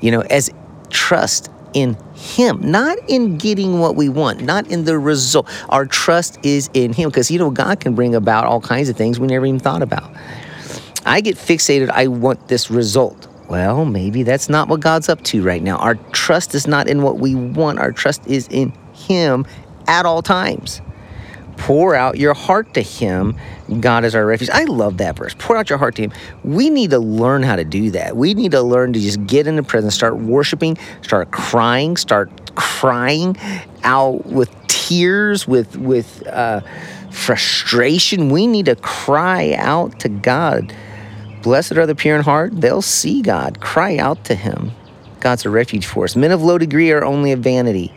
You 0.00 0.12
know, 0.12 0.20
as 0.20 0.50
trust 0.90 1.50
in 1.72 1.96
Him, 2.14 2.60
not 2.62 2.98
in 3.08 3.36
getting 3.36 3.80
what 3.80 3.96
we 3.96 4.08
want, 4.08 4.42
not 4.42 4.68
in 4.68 4.84
the 4.84 4.98
result. 4.98 5.48
Our 5.70 5.86
trust 5.86 6.38
is 6.44 6.70
in 6.72 6.92
Him 6.92 7.08
because, 7.08 7.30
you 7.30 7.38
know, 7.38 7.50
God 7.50 7.80
can 7.80 7.94
bring 7.94 8.14
about 8.14 8.44
all 8.44 8.60
kinds 8.60 8.88
of 8.88 8.96
things 8.96 9.18
we 9.18 9.26
never 9.26 9.46
even 9.46 9.58
thought 9.58 9.82
about. 9.82 10.08
I 11.04 11.20
get 11.20 11.36
fixated, 11.36 11.90
I 11.90 12.06
want 12.06 12.48
this 12.48 12.70
result. 12.70 13.26
Well, 13.48 13.84
maybe 13.84 14.22
that's 14.22 14.48
not 14.48 14.68
what 14.68 14.80
God's 14.80 15.08
up 15.08 15.22
to 15.24 15.42
right 15.42 15.62
now. 15.62 15.76
Our 15.76 15.96
trust 16.12 16.54
is 16.54 16.66
not 16.66 16.88
in 16.88 17.02
what 17.02 17.18
we 17.18 17.34
want, 17.34 17.78
our 17.78 17.92
trust 17.92 18.26
is 18.26 18.48
in 18.48 18.72
Him 18.94 19.46
at 19.86 20.06
all 20.06 20.22
times. 20.22 20.80
Pour 21.56 21.94
out 21.94 22.18
your 22.18 22.34
heart 22.34 22.74
to 22.74 22.82
Him. 22.82 23.36
God 23.80 24.04
is 24.04 24.14
our 24.14 24.26
refuge. 24.26 24.50
I 24.50 24.64
love 24.64 24.98
that 24.98 25.16
verse. 25.16 25.34
Pour 25.38 25.56
out 25.56 25.70
your 25.70 25.78
heart 25.78 25.94
to 25.96 26.02
Him. 26.02 26.12
We 26.42 26.68
need 26.68 26.90
to 26.90 26.98
learn 26.98 27.42
how 27.42 27.56
to 27.56 27.64
do 27.64 27.90
that. 27.92 28.16
We 28.16 28.34
need 28.34 28.52
to 28.52 28.62
learn 28.62 28.92
to 28.94 29.00
just 29.00 29.24
get 29.26 29.46
in 29.46 29.56
the 29.56 29.62
presence, 29.62 29.94
start 29.94 30.16
worshiping, 30.16 30.76
start 31.02 31.30
crying, 31.30 31.96
start 31.96 32.54
crying 32.56 33.36
out 33.84 34.26
with 34.26 34.50
tears, 34.66 35.46
with 35.46 35.76
with 35.76 36.26
uh, 36.26 36.60
frustration. 37.10 38.30
We 38.30 38.46
need 38.46 38.66
to 38.66 38.76
cry 38.76 39.54
out 39.56 40.00
to 40.00 40.08
God. 40.08 40.74
Blessed 41.44 41.72
are 41.72 41.86
the 41.86 41.94
pure 41.94 42.16
in 42.16 42.22
heart; 42.22 42.58
they'll 42.58 42.80
see 42.80 43.20
God. 43.20 43.60
Cry 43.60 43.98
out 43.98 44.24
to 44.24 44.34
Him. 44.34 44.72
God's 45.20 45.44
a 45.44 45.50
refuge 45.50 45.84
for 45.84 46.04
us. 46.04 46.16
Men 46.16 46.32
of 46.32 46.42
low 46.42 46.56
degree 46.56 46.90
are 46.90 47.04
only 47.04 47.32
a 47.32 47.36
vanity. 47.36 47.92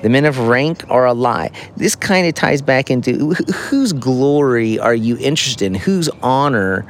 The 0.00 0.08
men 0.08 0.24
of 0.24 0.38
rank 0.38 0.82
are 0.88 1.04
a 1.04 1.12
lie. 1.12 1.50
This 1.76 1.94
kind 1.94 2.26
of 2.26 2.32
ties 2.32 2.62
back 2.62 2.90
into 2.90 3.34
whose 3.34 3.92
glory 3.92 4.78
are 4.78 4.94
you 4.94 5.18
interested 5.18 5.66
in? 5.66 5.74
Whose 5.74 6.08
honor? 6.22 6.86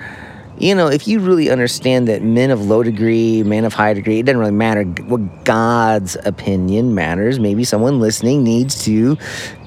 You 0.58 0.74
know, 0.74 0.88
if 0.88 1.06
you 1.06 1.20
really 1.20 1.50
understand 1.50 2.08
that 2.08 2.22
men 2.22 2.50
of 2.50 2.64
low 2.64 2.82
degree, 2.82 3.42
men 3.42 3.64
of 3.64 3.74
high 3.74 3.94
degree, 3.94 4.20
it 4.20 4.26
doesn't 4.26 4.38
really 4.38 4.52
matter 4.52 4.84
what 4.84 5.44
God's 5.44 6.16
opinion 6.24 6.94
matters. 6.94 7.38
Maybe 7.38 7.64
someone 7.64 8.00
listening 8.00 8.42
needs 8.42 8.84
to 8.84 9.18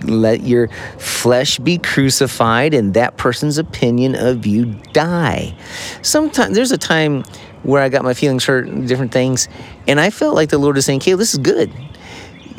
let 0.04 0.42
your 0.42 0.70
flesh 0.98 1.60
be 1.60 1.78
crucified 1.78 2.74
and 2.74 2.94
that 2.96 3.18
person's 3.18 3.58
opinion 3.58 4.16
of 4.16 4.46
you 4.46 4.66
die. 4.94 5.56
Sometimes 6.02 6.56
there's 6.56 6.72
a 6.72 6.78
time 6.78 7.24
where 7.64 7.82
I 7.82 7.90
got 7.90 8.04
my 8.04 8.14
feelings 8.14 8.46
hurt, 8.46 8.66
different 8.88 9.12
things, 9.12 9.48
and 9.88 10.00
I 10.00 10.10
felt 10.10 10.34
like 10.34 10.50
the 10.50 10.58
Lord 10.58 10.78
is 10.78 10.86
saying, 10.86 11.02
"Okay, 11.02 11.14
this 11.14 11.34
is 11.34 11.40
good 11.40 11.72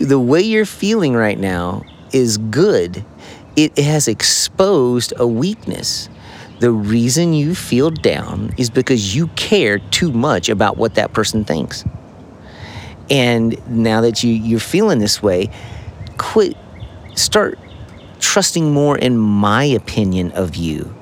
the 0.00 0.18
way 0.18 0.40
you're 0.40 0.64
feeling 0.64 1.14
right 1.14 1.38
now 1.38 1.82
is 2.12 2.38
good. 2.38 3.04
It 3.54 3.78
has 3.78 4.08
exposed 4.08 5.12
a 5.16 5.26
weakness. 5.26 6.08
The 6.60 6.70
reason 6.70 7.32
you 7.32 7.54
feel 7.54 7.90
down 7.90 8.52
is 8.58 8.68
because 8.68 9.16
you 9.16 9.28
care 9.28 9.78
too 9.78 10.12
much 10.12 10.50
about 10.50 10.76
what 10.76 10.94
that 10.96 11.14
person 11.14 11.44
thinks. 11.44 11.86
And 13.08 13.58
now 13.66 14.02
that 14.02 14.22
you, 14.22 14.30
you're 14.30 14.60
feeling 14.60 14.98
this 14.98 15.22
way, 15.22 15.48
quit, 16.18 16.56
start 17.14 17.58
trusting 18.20 18.72
more 18.72 18.98
in 18.98 19.16
my 19.16 19.64
opinion 19.64 20.32
of 20.32 20.54
you. 20.54 20.94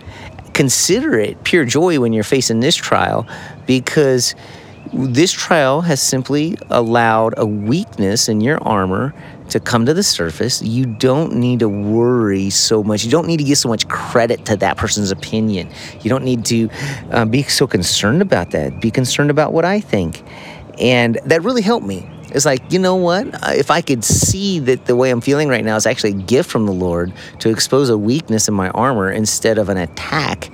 Consider 0.54 1.18
it 1.18 1.42
pure 1.42 1.64
joy 1.64 1.98
when 1.98 2.12
you're 2.12 2.22
facing 2.22 2.60
this 2.60 2.76
trial 2.76 3.26
because 3.66 4.36
this 4.92 5.32
trial 5.32 5.80
has 5.82 6.00
simply 6.00 6.56
allowed 6.70 7.34
a 7.36 7.46
weakness 7.46 8.28
in 8.28 8.40
your 8.40 8.62
armor 8.62 9.14
to 9.50 9.60
come 9.60 9.86
to 9.86 9.94
the 9.94 10.02
surface. 10.02 10.62
You 10.62 10.86
don't 10.86 11.34
need 11.36 11.60
to 11.60 11.68
worry 11.68 12.50
so 12.50 12.82
much. 12.82 13.04
You 13.04 13.10
don't 13.10 13.26
need 13.26 13.38
to 13.38 13.44
give 13.44 13.58
so 13.58 13.68
much 13.68 13.88
credit 13.88 14.44
to 14.46 14.56
that 14.56 14.76
person's 14.76 15.10
opinion. 15.10 15.70
You 16.00 16.10
don't 16.10 16.24
need 16.24 16.44
to 16.46 16.68
uh, 17.10 17.24
be 17.24 17.42
so 17.44 17.66
concerned 17.66 18.22
about 18.22 18.50
that. 18.50 18.80
Be 18.80 18.90
concerned 18.90 19.30
about 19.30 19.52
what 19.52 19.64
I 19.64 19.80
think. 19.80 20.22
And 20.78 21.18
that 21.24 21.42
really 21.42 21.62
helped 21.62 21.86
me. 21.86 22.08
It's 22.30 22.44
like, 22.44 22.72
you 22.72 22.78
know 22.78 22.94
what? 22.94 23.26
If 23.56 23.70
I 23.70 23.80
could 23.80 24.04
see 24.04 24.58
that 24.60 24.84
the 24.84 24.94
way 24.94 25.10
I'm 25.10 25.22
feeling 25.22 25.48
right 25.48 25.64
now 25.64 25.76
is 25.76 25.86
actually 25.86 26.10
a 26.10 26.22
gift 26.22 26.50
from 26.50 26.66
the 26.66 26.72
Lord 26.72 27.12
to 27.38 27.48
expose 27.48 27.88
a 27.88 27.96
weakness 27.96 28.48
in 28.48 28.54
my 28.54 28.68
armor 28.70 29.10
instead 29.10 29.56
of 29.56 29.70
an 29.70 29.78
attack, 29.78 30.50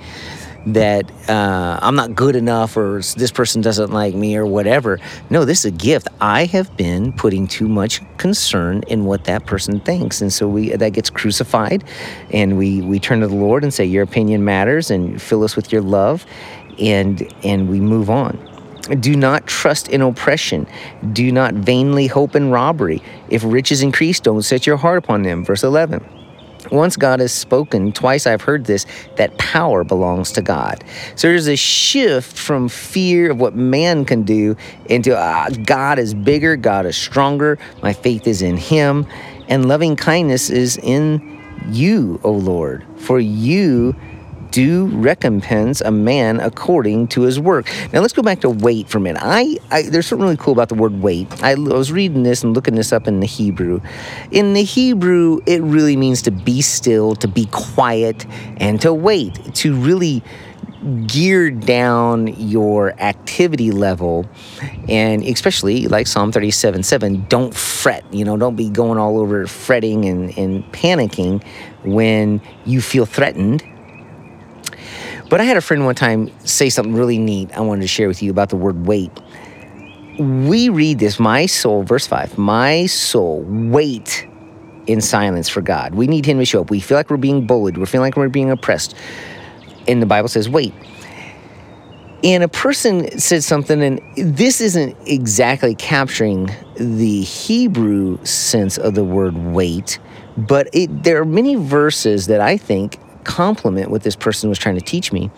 that 0.65 1.11
uh, 1.29 1.79
I'm 1.81 1.95
not 1.95 2.15
good 2.15 2.35
enough 2.35 2.75
or 2.75 3.01
this 3.15 3.31
person 3.31 3.61
doesn't 3.61 3.91
like 3.91 4.15
me 4.15 4.35
or 4.35 4.45
whatever. 4.45 4.99
No, 5.29 5.45
this 5.45 5.59
is 5.59 5.65
a 5.65 5.71
gift. 5.71 6.07
I 6.21 6.45
have 6.45 6.75
been 6.77 7.13
putting 7.13 7.47
too 7.47 7.67
much 7.67 8.01
concern 8.17 8.83
in 8.87 9.05
what 9.05 9.25
that 9.25 9.45
person 9.45 9.79
thinks, 9.79 10.21
and 10.21 10.31
so 10.31 10.47
we 10.47 10.69
that 10.75 10.93
gets 10.93 11.09
crucified, 11.09 11.83
and 12.31 12.57
we 12.57 12.81
we 12.81 12.99
turn 12.99 13.21
to 13.21 13.27
the 13.27 13.35
Lord 13.35 13.63
and 13.63 13.73
say, 13.73 13.85
"Your 13.85 14.03
opinion 14.03 14.43
matters," 14.43 14.89
and 14.89 15.21
fill 15.21 15.43
us 15.43 15.55
with 15.55 15.71
your 15.71 15.81
love, 15.81 16.25
and 16.79 17.31
and 17.43 17.69
we 17.69 17.79
move 17.79 18.09
on. 18.09 18.37
Do 18.99 19.15
not 19.15 19.47
trust 19.47 19.87
in 19.87 20.01
oppression. 20.01 20.67
Do 21.11 21.31
not 21.31 21.55
vainly 21.55 22.05
hope 22.05 22.35
in 22.35 22.51
robbery. 22.51 23.01
If 23.29 23.43
riches 23.43 23.81
increase, 23.81 24.19
don't 24.19 24.43
set 24.43 24.67
your 24.67 24.77
heart 24.77 24.99
upon 24.99 25.23
them. 25.23 25.43
Verse 25.43 25.63
11. 25.63 26.05
Once 26.71 26.97
God 26.97 27.19
has 27.19 27.31
spoken, 27.31 27.91
twice 27.91 28.27
I've 28.27 28.41
heard 28.41 28.65
this, 28.65 28.85
that 29.17 29.37
power 29.37 29.83
belongs 29.83 30.31
to 30.33 30.41
God. 30.41 30.83
So 31.15 31.27
there's 31.27 31.47
a 31.47 31.55
shift 31.55 32.37
from 32.37 32.69
fear 32.69 33.31
of 33.31 33.39
what 33.39 33.55
man 33.55 34.05
can 34.05 34.23
do 34.23 34.55
into 34.85 35.17
uh, 35.17 35.49
God 35.49 35.99
is 35.99 36.13
bigger, 36.13 36.55
God 36.55 36.85
is 36.85 36.95
stronger, 36.95 37.57
my 37.81 37.93
faith 37.93 38.27
is 38.27 38.41
in 38.41 38.57
Him, 38.57 39.05
and 39.47 39.67
loving 39.67 39.95
kindness 39.95 40.49
is 40.49 40.77
in 40.77 41.41
you, 41.69 42.19
O 42.23 42.31
Lord. 42.31 42.85
For 42.97 43.19
you 43.19 43.95
do 44.55 44.85
recompense 44.85 45.81
a 45.81 45.91
man 45.91 46.39
according 46.39 47.09
to 47.09 47.23
his 47.23 47.37
work. 47.37 47.67
Now 47.91 47.99
let's 47.99 48.13
go 48.13 48.21
back 48.21 48.39
to 48.39 48.49
wait 48.49 48.87
for 48.87 48.99
a 48.99 49.01
minute. 49.01 49.21
I, 49.21 49.57
I 49.69 49.81
there's 49.81 50.07
something 50.07 50.23
really 50.23 50.37
cool 50.37 50.53
about 50.53 50.69
the 50.69 50.75
word 50.75 51.01
wait. 51.01 51.27
I, 51.43 51.51
I 51.51 51.55
was 51.55 51.91
reading 51.91 52.23
this 52.23 52.41
and 52.41 52.55
looking 52.55 52.75
this 52.75 52.93
up 52.93 53.05
in 53.05 53.19
the 53.19 53.27
Hebrew. 53.27 53.81
In 54.31 54.53
the 54.53 54.63
Hebrew, 54.63 55.41
it 55.45 55.61
really 55.61 55.97
means 55.97 56.21
to 56.21 56.31
be 56.31 56.61
still, 56.61 57.15
to 57.15 57.27
be 57.27 57.47
quiet, 57.47 58.25
and 58.55 58.79
to 58.79 58.93
wait, 58.93 59.53
to 59.55 59.75
really 59.75 60.23
gear 61.07 61.51
down 61.51 62.27
your 62.39 62.91
activity 63.01 63.71
level 63.71 64.25
and 64.87 65.23
especially 65.23 65.87
like 65.87 66.05
psalm 66.05 66.31
37 66.31 66.83
7 66.83 67.25
don't 67.27 67.55
fret 67.55 68.05
you 68.13 68.23
know 68.23 68.37
don't 68.37 68.55
be 68.55 68.69
going 68.69 68.99
all 68.99 69.17
over 69.17 69.47
fretting 69.47 70.05
and, 70.05 70.37
and 70.37 70.63
panicking 70.71 71.43
when 71.83 72.39
you 72.65 72.81
feel 72.81 73.07
threatened 73.07 73.63
but 75.29 75.41
I 75.41 75.43
had 75.43 75.57
a 75.57 75.61
friend 75.61 75.85
one 75.85 75.95
time 75.95 76.31
say 76.45 76.69
something 76.69 76.95
really 76.95 77.17
neat 77.17 77.51
I 77.55 77.61
wanted 77.61 77.81
to 77.81 77.87
share 77.87 78.07
with 78.07 78.21
you 78.21 78.31
about 78.31 78.49
the 78.49 78.55
word 78.55 78.85
wait. 78.85 79.11
We 80.19 80.69
read 80.69 80.99
this, 80.99 81.19
my 81.19 81.45
soul, 81.45 81.83
verse 81.83 82.07
5, 82.07 82.37
my 82.37 82.85
soul, 82.85 83.43
wait 83.43 84.27
in 84.87 85.01
silence 85.01 85.49
for 85.49 85.61
God. 85.61 85.95
We 85.95 86.07
need 86.07 86.25
Him 86.25 86.37
to 86.39 86.45
show 86.45 86.61
up. 86.61 86.69
We 86.69 86.79
feel 86.79 86.95
like 86.95 87.09
we're 87.09 87.17
being 87.17 87.45
bullied, 87.45 87.77
we're 87.77 87.85
feeling 87.85 88.07
like 88.07 88.15
we're 88.15 88.29
being 88.29 88.51
oppressed. 88.51 88.95
And 89.87 90.01
the 90.01 90.05
Bible 90.05 90.29
says, 90.29 90.47
wait. 90.47 90.73
And 92.23 92.43
a 92.43 92.47
person 92.47 93.19
said 93.19 93.43
something, 93.43 93.83
and 93.83 94.01
this 94.17 94.59
isn't 94.59 94.97
exactly 95.05 95.75
capturing 95.75 96.49
the 96.75 97.21
Hebrew 97.21 98.23
sense 98.25 98.77
of 98.77 98.95
the 98.95 99.03
word 99.03 99.37
wait, 99.37 99.99
but 100.37 100.67
it, 100.73 101.03
there 101.03 101.21
are 101.21 101.25
many 101.25 101.55
verses 101.55 102.27
that 102.27 102.41
I 102.41 102.57
think 102.57 102.97
complement 103.25 103.91
what 103.91 104.03
this 104.03 104.15
person 104.15 104.49
was 104.49 104.57
trying 104.57 104.75
to 104.75 104.81
teach 104.81 105.11
me. 105.11 105.29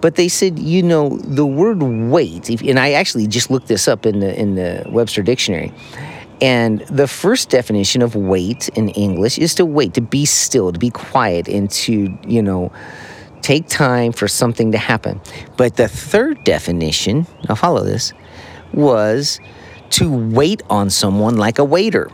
But 0.00 0.14
they 0.14 0.28
said, 0.28 0.58
you 0.58 0.82
know, 0.82 1.18
the 1.18 1.44
word 1.44 1.82
wait, 1.82 2.48
and 2.62 2.78
I 2.78 2.92
actually 2.92 3.26
just 3.26 3.50
looked 3.50 3.66
this 3.66 3.88
up 3.88 4.06
in 4.06 4.20
the 4.20 4.38
in 4.38 4.54
the 4.54 4.86
Webster 4.88 5.22
dictionary. 5.22 5.72
And 6.40 6.80
the 6.82 7.08
first 7.08 7.50
definition 7.50 8.00
of 8.00 8.14
wait 8.14 8.68
in 8.70 8.90
English 8.90 9.38
is 9.38 9.56
to 9.56 9.66
wait, 9.66 9.94
to 9.94 10.00
be 10.00 10.24
still, 10.24 10.72
to 10.72 10.78
be 10.78 10.90
quiet, 10.90 11.48
and 11.48 11.68
to, 11.70 12.16
you 12.24 12.42
know, 12.42 12.70
take 13.42 13.66
time 13.66 14.12
for 14.12 14.28
something 14.28 14.70
to 14.70 14.78
happen. 14.78 15.20
But 15.56 15.76
the 15.76 15.88
third 15.88 16.44
definition, 16.44 17.26
I'll 17.48 17.56
follow 17.56 17.82
this, 17.82 18.12
was 18.72 19.40
to 19.90 20.12
wait 20.12 20.62
on 20.70 20.90
someone 20.90 21.38
like 21.38 21.58
a 21.58 21.64
waiter. 21.64 22.08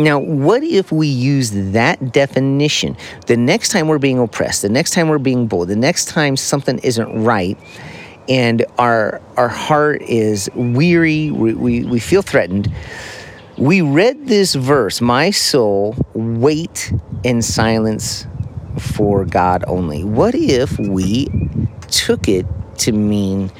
Now, 0.00 0.18
what 0.18 0.62
if 0.62 0.90
we 0.90 1.08
use 1.08 1.50
that 1.72 2.12
definition 2.12 2.96
the 3.26 3.36
next 3.36 3.68
time 3.68 3.86
we're 3.86 3.98
being 3.98 4.18
oppressed, 4.18 4.62
the 4.62 4.70
next 4.70 4.92
time 4.92 5.08
we're 5.08 5.18
being 5.18 5.46
bullied, 5.46 5.68
the 5.68 5.76
next 5.76 6.06
time 6.06 6.38
something 6.38 6.78
isn't 6.78 7.22
right, 7.22 7.58
and 8.26 8.64
our 8.78 9.20
our 9.36 9.48
heart 9.48 10.00
is 10.02 10.48
weary, 10.54 11.30
we, 11.30 11.52
we, 11.52 11.84
we 11.84 12.00
feel 12.00 12.22
threatened, 12.22 12.72
we 13.58 13.82
read 13.82 14.26
this 14.26 14.54
verse, 14.54 15.02
My 15.02 15.30
soul, 15.30 15.94
wait 16.14 16.92
in 17.22 17.42
silence 17.42 18.26
for 18.78 19.26
God 19.26 19.64
only. 19.66 20.02
What 20.02 20.34
if 20.34 20.78
we 20.78 21.28
took 21.90 22.26
it 22.26 22.46
to 22.78 22.92
mean, 22.92 23.52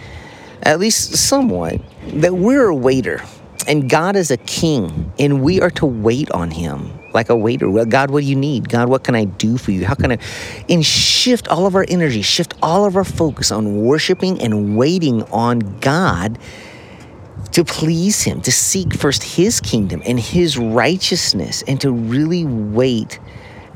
at 0.63 0.81
least 0.81 1.17
somewhat, 1.17 1.83
that 2.15 2.37
we're 2.37 2.69
a 2.69 2.75
waiter 2.75 3.23
and 3.71 3.89
God 3.89 4.17
is 4.17 4.31
a 4.31 4.37
king 4.37 5.13
and 5.19 5.43
we 5.43 5.61
are 5.61 5.71
to 5.71 5.87
wait 5.87 6.31
on 6.33 6.51
him? 6.51 7.01
like 7.13 7.29
a 7.29 7.37
waiter. 7.37 7.67
God, 7.87 8.11
what 8.11 8.21
do 8.21 8.27
you 8.27 8.37
need? 8.37 8.69
God, 8.69 8.89
what 8.89 9.05
can 9.05 9.15
I 9.15 9.25
do 9.25 9.57
for 9.57 9.73
you? 9.73 9.85
How 9.85 9.95
can 9.95 10.13
I? 10.13 10.19
And 10.69 10.85
shift 10.85 11.49
all 11.49 11.67
of 11.67 11.75
our 11.75 11.85
energy, 11.89 12.23
shift 12.23 12.55
all 12.63 12.85
of 12.85 12.97
our 12.97 13.05
focus 13.05 13.51
on 13.51 13.83
worshiping 13.83 14.41
and 14.41 14.77
waiting 14.77 15.23
on 15.25 15.59
God 15.81 16.39
to 17.53 17.65
please 17.65 18.23
Him, 18.23 18.41
to 18.43 18.53
seek 18.53 18.95
first 18.95 19.23
His 19.23 19.61
kingdom 19.61 20.03
and 20.07 20.21
His 20.21 20.57
righteousness, 20.57 21.65
and 21.67 21.81
to 21.81 21.91
really 21.91 22.45
wait 22.45 23.19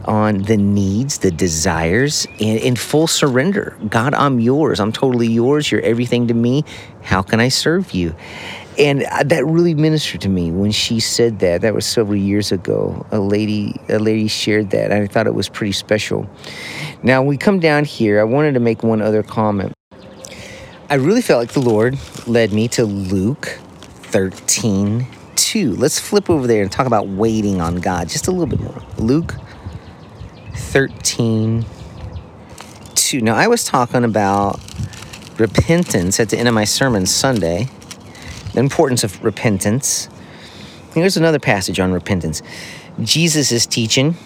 on 0.05 0.43
the 0.43 0.57
needs, 0.57 1.19
the 1.19 1.31
desires, 1.31 2.27
and 2.39 2.59
in 2.61 2.77
full 2.77 3.07
surrender. 3.07 3.77
God, 3.89 4.15
I'm 4.15 4.39
yours. 4.39 4.79
I'm 4.79 4.93
totally 4.93 5.27
yours. 5.27 5.73
You're 5.73 5.81
everything 5.81 6.29
to 6.29 6.35
me. 6.35 6.65
How 7.03 7.23
can 7.23 7.41
I 7.41 7.49
serve 7.49 7.93
you? 7.93 8.15
And 8.79 9.05
uh, 9.05 9.23
that 9.25 9.45
really 9.47 9.75
ministered 9.75 10.21
to 10.23 10.29
me 10.29 10.51
when 10.51 10.73
she 10.73 10.99
said 11.01 11.39
that. 11.41 11.61
That 11.61 11.75
was 11.75 11.87
several 11.87 12.17
years 12.17 12.51
ago. 12.51 13.07
A 13.13 13.21
lady, 13.21 13.81
a 13.89 13.99
lady 13.99 14.27
shared 14.29 14.71
that, 14.71 14.91
and 14.91 15.03
I 15.03 15.07
thought 15.07 15.27
it 15.27 15.35
was 15.35 15.49
pretty 15.49 15.73
special. 15.73 16.29
Now 17.03 17.23
we 17.23 17.37
come 17.37 17.61
down 17.61 17.85
here. 17.85 18.21
I 18.21 18.25
wanted 18.25 18.55
to 18.55 18.61
make 18.61 18.83
one 18.83 19.01
other 19.01 19.23
comment. 19.23 19.73
I 20.91 20.95
really 20.97 21.23
felt 21.23 21.41
like 21.41 21.53
the 21.53 21.61
Lord 21.61 21.99
led 22.27 22.53
me 22.53 22.69
to 22.69 22.85
Luke 22.85 23.59
13 24.03 25.07
2. 25.37 25.77
Let's 25.77 25.99
flip 25.99 26.31
over 26.31 26.47
there 26.47 26.63
and 26.63 26.71
talk 26.71 26.87
about 26.87 27.09
waiting 27.09 27.61
on 27.61 27.77
God 27.77 28.09
just 28.09 28.29
a 28.29 28.31
little 28.31 28.47
bit 28.47 28.61
more. 28.61 28.83
Luke 28.99 29.35
13 30.55 31.65
2. 32.95 33.21
Now, 33.21 33.35
I 33.35 33.47
was 33.47 33.65
talking 33.65 34.05
about 34.05 34.61
repentance 35.39 36.21
at 36.21 36.29
the 36.29 36.39
end 36.39 36.49
of 36.49 36.55
my 36.55 36.65
sermon 36.65 37.07
Sunday, 37.07 37.69
the 38.55 38.61
importance 38.61 39.05
of 39.05 39.23
repentance. 39.23 40.09
Here's 40.95 41.17
another 41.17 41.39
passage 41.39 41.81
on 41.81 41.93
repentance. 41.93 42.43
Jesus 43.03 43.53
is 43.53 43.67
teaching, 43.67 44.17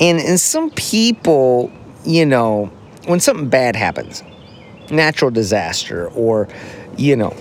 and, 0.00 0.20
and 0.20 0.38
some 0.38 0.70
people, 0.70 1.72
you 2.04 2.24
know, 2.26 2.70
when 3.06 3.20
something 3.20 3.48
bad 3.48 3.74
happens, 3.74 4.22
natural 4.90 5.30
disaster, 5.30 6.08
or, 6.08 6.48
you 6.96 7.16
know, 7.16 7.34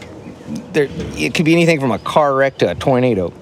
there, 0.72 0.88
it 0.90 1.34
could 1.34 1.46
be 1.46 1.52
anything 1.52 1.80
from 1.80 1.92
a 1.92 2.00
car 2.00 2.34
wreck 2.34 2.58
to 2.60 2.72
a 2.72 2.76
tornado. 2.76 3.34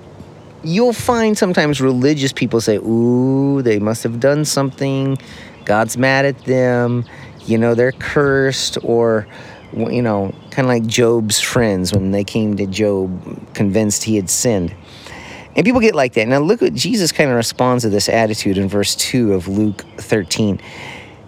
You'll 0.64 0.94
find 0.94 1.38
sometimes 1.38 1.80
religious 1.80 2.34
people 2.34 2.60
say, 2.60 2.78
Ooh, 2.78 3.62
they 3.62 3.78
must 3.78 4.02
have 4.04 4.20
done 4.20 4.46
something. 4.46 5.18
God's 5.64 5.98
mad 5.98 6.26
at 6.26 6.44
them. 6.46 7.06
You 7.46 7.60
know, 7.60 7.76
they're 7.76 7.92
cursed. 7.92 8.80
Or, 8.84 9.28
you 9.74 10.02
know, 10.02 10.34
kind 10.56 10.66
of 10.66 10.70
like 10.70 10.86
Job's 10.86 11.40
friends 11.40 11.94
when 11.94 12.12
they 12.12 12.24
came 12.24 12.56
to 12.58 12.66
Job 12.66 13.54
convinced 13.54 14.04
he 14.04 14.16
had 14.16 14.30
sinned. 14.30 14.74
And 15.56 15.66
people 15.66 15.80
get 15.80 15.96
like 15.96 16.14
that. 16.14 16.28
Now, 16.28 16.40
look 16.40 16.62
what 16.62 16.74
Jesus 16.74 17.12
kind 17.12 17.30
of 17.30 17.36
responds 17.36 17.84
to 17.84 17.90
this 17.90 18.10
attitude 18.10 18.58
in 18.58 18.68
verse 18.68 18.96
2 18.96 19.34
of 19.34 19.48
Luke 19.48 19.86
13. 19.98 20.60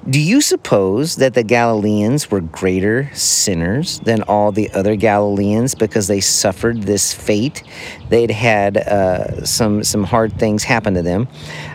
Do 0.10 0.22
you 0.22 0.40
suppose 0.40 1.18
that 1.18 1.34
the 1.34 1.44
Galileans 1.44 2.32
were 2.32 2.40
greater 2.40 3.10
sinners 3.14 4.00
than 4.00 4.22
all 4.22 4.54
the 4.54 4.72
other 4.72 4.96
Galileans 4.96 5.76
because 5.76 6.08
they 6.08 6.22
suffered 6.22 6.84
this 6.84 7.14
fate? 7.14 7.64
They'd 8.08 8.32
had 8.32 8.78
uh, 8.78 9.44
some 9.44 9.84
some 9.84 10.06
hard 10.06 10.40
things 10.40 10.64
happen 10.64 10.94
to 10.94 11.02
them. 11.02 11.28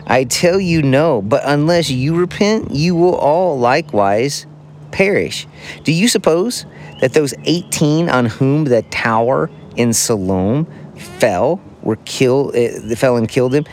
I 0.07 0.23
tell 0.23 0.59
you, 0.59 0.81
no. 0.81 1.21
But 1.21 1.43
unless 1.45 1.91
you 1.91 2.15
repent, 2.15 2.71
you 2.71 2.95
will 2.95 3.15
all 3.15 3.59
likewise 3.59 4.47
perish. 4.89 5.45
Do 5.83 5.91
you 5.91 6.07
suppose 6.07 6.65
that 7.03 7.11
those 7.11 7.33
eighteen 7.43 8.07
on 8.07 8.25
whom 8.25 8.63
the 8.63 8.81
tower 8.83 9.49
in 9.75 9.91
Siloam 9.91 10.65
fell 10.95 11.61
were 11.81 11.97
killed? 11.97 12.55
Uh, 12.55 12.95
fell 12.95 13.17
and 13.17 13.27
killed 13.27 13.53
him? 13.53 13.65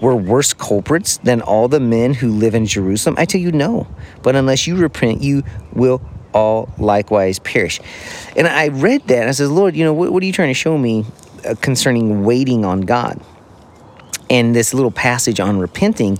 were 0.00 0.16
worse 0.16 0.52
culprits 0.52 1.18
than 1.18 1.42
all 1.42 1.68
the 1.68 1.80
men 1.80 2.14
who 2.14 2.30
live 2.30 2.54
in 2.54 2.66
Jerusalem? 2.66 3.16
I 3.18 3.24
tell 3.24 3.40
you, 3.40 3.52
no. 3.52 3.86
But 4.22 4.34
unless 4.34 4.66
you 4.66 4.76
repent, 4.76 5.22
you 5.22 5.42
will 5.72 6.00
all 6.32 6.72
likewise 6.78 7.38
perish. 7.38 7.80
And 8.36 8.46
I 8.46 8.68
read 8.68 9.06
that 9.08 9.18
and 9.18 9.28
I 9.28 9.32
said, 9.32 9.48
Lord, 9.48 9.76
you 9.76 9.84
know, 9.84 9.92
what, 9.92 10.12
what 10.12 10.22
are 10.22 10.26
you 10.26 10.32
trying 10.32 10.48
to 10.48 10.54
show 10.54 10.78
me 10.78 11.04
uh, 11.46 11.54
concerning 11.60 12.24
waiting 12.24 12.64
on 12.64 12.82
God? 12.82 13.20
And 14.30 14.54
this 14.54 14.72
little 14.72 14.92
passage 14.92 15.40
on 15.40 15.58
repenting, 15.58 16.18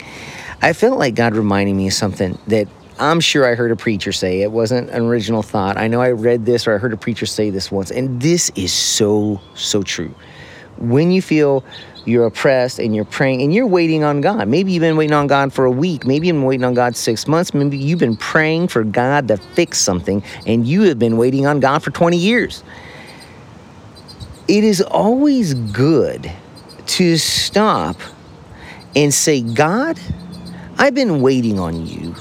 I 0.61 0.73
felt 0.73 0.99
like 0.99 1.15
God 1.15 1.35
reminding 1.35 1.77
me 1.77 1.87
of 1.87 1.95
something 1.95 2.39
that 2.49 2.69
I'm 3.01 3.21
sure 3.21 3.51
I 3.51 3.55
heard 3.55 3.71
a 3.71 3.77
preacher 3.77 4.13
say. 4.13 4.43
It 4.43 4.53
wasn't 4.53 4.91
an 4.91 5.03
original 5.03 5.43
thought. 5.43 5.77
I 5.77 5.89
know 5.89 6.01
I 6.01 6.11
read 6.11 6.47
this 6.47 6.67
or 6.67 6.75
I 6.75 6.79
heard 6.79 6.93
a 6.93 6.97
preacher 6.97 7.27
say 7.27 7.51
this 7.51 7.73
once. 7.73 7.91
And 7.91 8.21
this 8.21 8.51
is 8.55 8.73
so, 8.73 9.41
so 9.55 9.83
true. 9.83 10.15
When 10.77 11.11
you 11.11 11.23
feel 11.23 11.65
you're 12.05 12.27
oppressed 12.27 12.79
and 12.79 12.95
you're 12.95 13.05
praying 13.05 13.43
and 13.43 13.55
you're 13.55 13.67
waiting 13.67 14.05
on 14.05 14.21
God. 14.21 14.49
Maybe 14.49 14.73
you've 14.73 14.81
been 14.81 14.97
waiting 14.97 15.15
on 15.15 15.27
God 15.27 15.53
for 15.53 15.65
a 15.65 15.71
week. 15.71 16.07
Maybe 16.07 16.27
you've 16.27 16.37
been 16.37 16.45
waiting 16.45 16.65
on 16.65 16.75
God 16.75 16.97
six 16.97 17.27
months. 17.27 17.53
Maybe 17.55 17.77
you've 17.77 17.99
been 17.99 18.17
praying 18.17 18.69
for 18.69 18.85
God 18.85 19.29
to 19.29 19.37
fix 19.37 19.79
something 19.79 20.23
and 20.47 20.67
you 20.67 20.83
have 20.83 20.99
been 20.99 21.17
waiting 21.17 21.47
on 21.47 21.61
God 21.61 21.83
for 21.83 21.91
20 21.91 22.17
years. 22.17 22.65
It 24.49 24.65
is 24.65 24.81
always 24.81 25.55
good 25.55 26.31
to 26.87 27.17
stop 27.19 27.97
and 28.97 29.15
say, 29.15 29.43
God, 29.43 30.01
I've 30.79 30.95
been 30.95 31.21
waiting 31.21 31.61
on 31.61 31.87
you, 31.87 32.15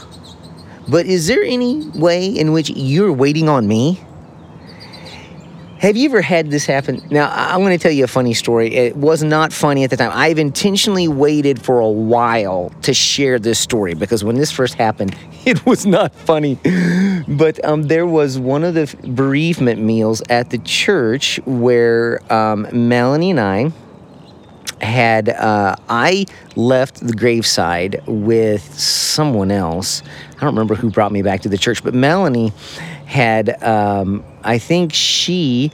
but 0.90 1.06
is 1.06 1.28
there 1.28 1.44
any 1.44 1.88
way 1.90 2.28
in 2.28 2.52
which 2.52 2.70
you're 2.72 3.14
waiting 3.14 3.48
on 3.50 3.68
me? 3.68 4.00
Have 5.80 5.96
you 5.96 6.10
ever 6.10 6.22
had 6.22 6.52
this 6.52 6.66
happen? 6.66 7.02
Now, 7.10 7.32
I'm 7.34 7.62
going 7.62 7.78
to 7.78 7.82
tell 7.82 7.92
you 7.92 8.04
a 8.04 8.08
funny 8.08 8.34
story. 8.34 8.76
It 8.76 8.98
was 8.98 9.24
not 9.24 9.54
funny 9.54 9.86
at 9.86 9.90
the 9.90 9.96
time. 9.96 10.12
I've 10.14 10.38
intentionally 10.38 11.08
waited 11.08 11.62
for 11.62 11.80
a 11.80 11.88
while 11.88 12.74
to 12.82 12.94
share 12.94 13.40
this 13.40 13.60
story 13.60 13.94
because 13.94 14.22
when 14.22 14.36
this 14.36 14.52
first 14.52 14.74
happened, 14.74 15.16
it 15.46 15.66
was 15.66 15.86
not 15.86 16.14
funny. 16.14 16.60
But 17.30 17.64
um, 17.64 17.84
there 17.84 18.06
was 18.06 18.38
one 18.38 18.66
of 18.66 18.74
the 18.74 18.94
bereavement 19.08 19.82
meals 19.82 20.22
at 20.30 20.50
the 20.50 20.58
church 20.58 21.40
where 21.46 22.22
um, 22.34 22.68
Melanie 22.74 23.32
and 23.32 23.40
I 23.40 23.72
had, 24.82 25.30
uh, 25.30 25.76
I 25.90 26.26
left 26.56 27.06
the 27.06 27.14
graveside 27.14 28.02
with 28.08 28.62
someone 28.80 29.52
else. 29.52 30.04
I 30.38 30.42
don't 30.42 30.56
remember 30.56 30.76
who 30.76 30.90
brought 30.90 31.12
me 31.12 31.22
back 31.22 31.42
to 31.42 31.50
the 31.50 31.58
church, 31.58 31.84
but 31.84 31.94
Melanie 31.94 32.54
had, 33.06 33.62
um, 33.64 34.24
I 34.44 34.58
think 34.58 34.94
she, 34.94 35.72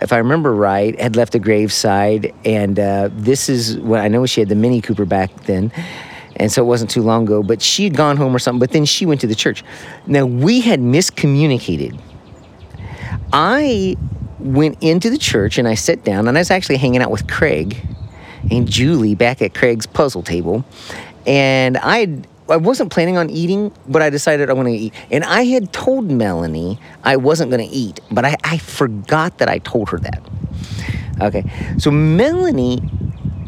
if 0.00 0.12
I 0.12 0.18
remember 0.18 0.54
right, 0.54 0.98
had 1.00 1.16
left 1.16 1.32
the 1.32 1.38
graveside. 1.38 2.34
And 2.44 2.78
uh, 2.78 3.10
this 3.12 3.48
is 3.48 3.78
when 3.78 4.00
I 4.00 4.08
know 4.08 4.26
she 4.26 4.40
had 4.40 4.48
the 4.48 4.54
Mini 4.54 4.80
Cooper 4.80 5.04
back 5.04 5.34
then. 5.44 5.72
And 6.36 6.50
so 6.50 6.62
it 6.62 6.66
wasn't 6.66 6.90
too 6.90 7.02
long 7.02 7.24
ago, 7.24 7.42
but 7.42 7.60
she 7.60 7.84
had 7.84 7.94
gone 7.96 8.16
home 8.16 8.34
or 8.34 8.38
something, 8.38 8.60
but 8.60 8.70
then 8.70 8.84
she 8.84 9.04
went 9.04 9.20
to 9.20 9.26
the 9.26 9.34
church. 9.34 9.62
Now 10.06 10.24
we 10.24 10.60
had 10.60 10.80
miscommunicated. 10.80 12.00
I 13.32 13.96
went 14.38 14.82
into 14.82 15.10
the 15.10 15.18
church 15.18 15.58
and 15.58 15.68
I 15.68 15.74
sat 15.74 16.02
down 16.02 16.26
and 16.28 16.38
I 16.38 16.40
was 16.40 16.50
actually 16.50 16.78
hanging 16.78 17.02
out 17.02 17.10
with 17.10 17.28
Craig 17.28 17.76
and 18.50 18.70
Julie 18.70 19.14
back 19.14 19.42
at 19.42 19.54
Craig's 19.54 19.86
puzzle 19.86 20.22
table. 20.22 20.64
And 21.26 21.76
I 21.76 22.22
I 22.48 22.56
wasn't 22.56 22.90
planning 22.90 23.16
on 23.16 23.30
eating, 23.30 23.72
but 23.86 24.02
I 24.02 24.10
decided 24.10 24.50
I 24.50 24.54
want 24.54 24.66
to 24.68 24.74
eat. 24.74 24.92
And 25.10 25.22
I 25.24 25.44
had 25.44 25.72
told 25.72 26.10
Melanie 26.10 26.80
I 27.04 27.16
wasn't 27.16 27.50
going 27.50 27.66
to 27.66 27.74
eat, 27.74 28.00
but 28.10 28.24
I, 28.24 28.36
I 28.42 28.58
forgot 28.58 29.38
that 29.38 29.48
I 29.48 29.58
told 29.58 29.90
her 29.90 29.98
that. 29.98 30.20
Okay, 31.20 31.44
so 31.78 31.90
Melanie 31.90 32.80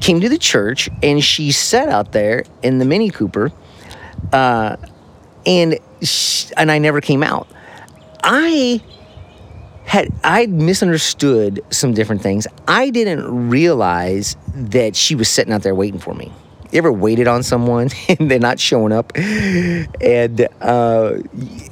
came 0.01 0.21
to 0.21 0.29
the 0.29 0.39
church 0.39 0.89
and 1.03 1.23
she 1.23 1.51
sat 1.53 1.89
out 1.89 2.13
there 2.13 2.45
in 2.63 2.79
the 2.79 2.85
Mini 2.85 3.11
Cooper, 3.11 3.51
uh, 4.33 4.77
and 5.47 5.79
she, 6.03 6.53
and 6.57 6.71
I 6.71 6.79
never 6.79 7.01
came 7.01 7.23
out. 7.23 7.49
I 8.23 8.81
had 9.85 10.13
I 10.25 10.47
misunderstood 10.47 11.65
some 11.71 11.93
different 11.93 12.23
things. 12.23 12.47
I 12.69 12.91
didn't 12.91 13.49
realize 13.49 14.37
that 14.55 14.97
she 14.97 15.15
was 15.15 15.29
sitting 15.29 15.53
out 15.53 15.63
there 15.63 15.75
waiting 15.75 16.01
for 16.01 16.15
me. 16.15 16.33
You 16.71 16.79
ever 16.79 16.93
waited 16.93 17.29
on 17.29 17.43
someone 17.43 17.91
and 18.09 18.31
they're 18.31 18.39
not 18.39 18.59
showing 18.59 18.93
up? 18.93 19.13
And 19.17 20.49
uh, 20.61 21.19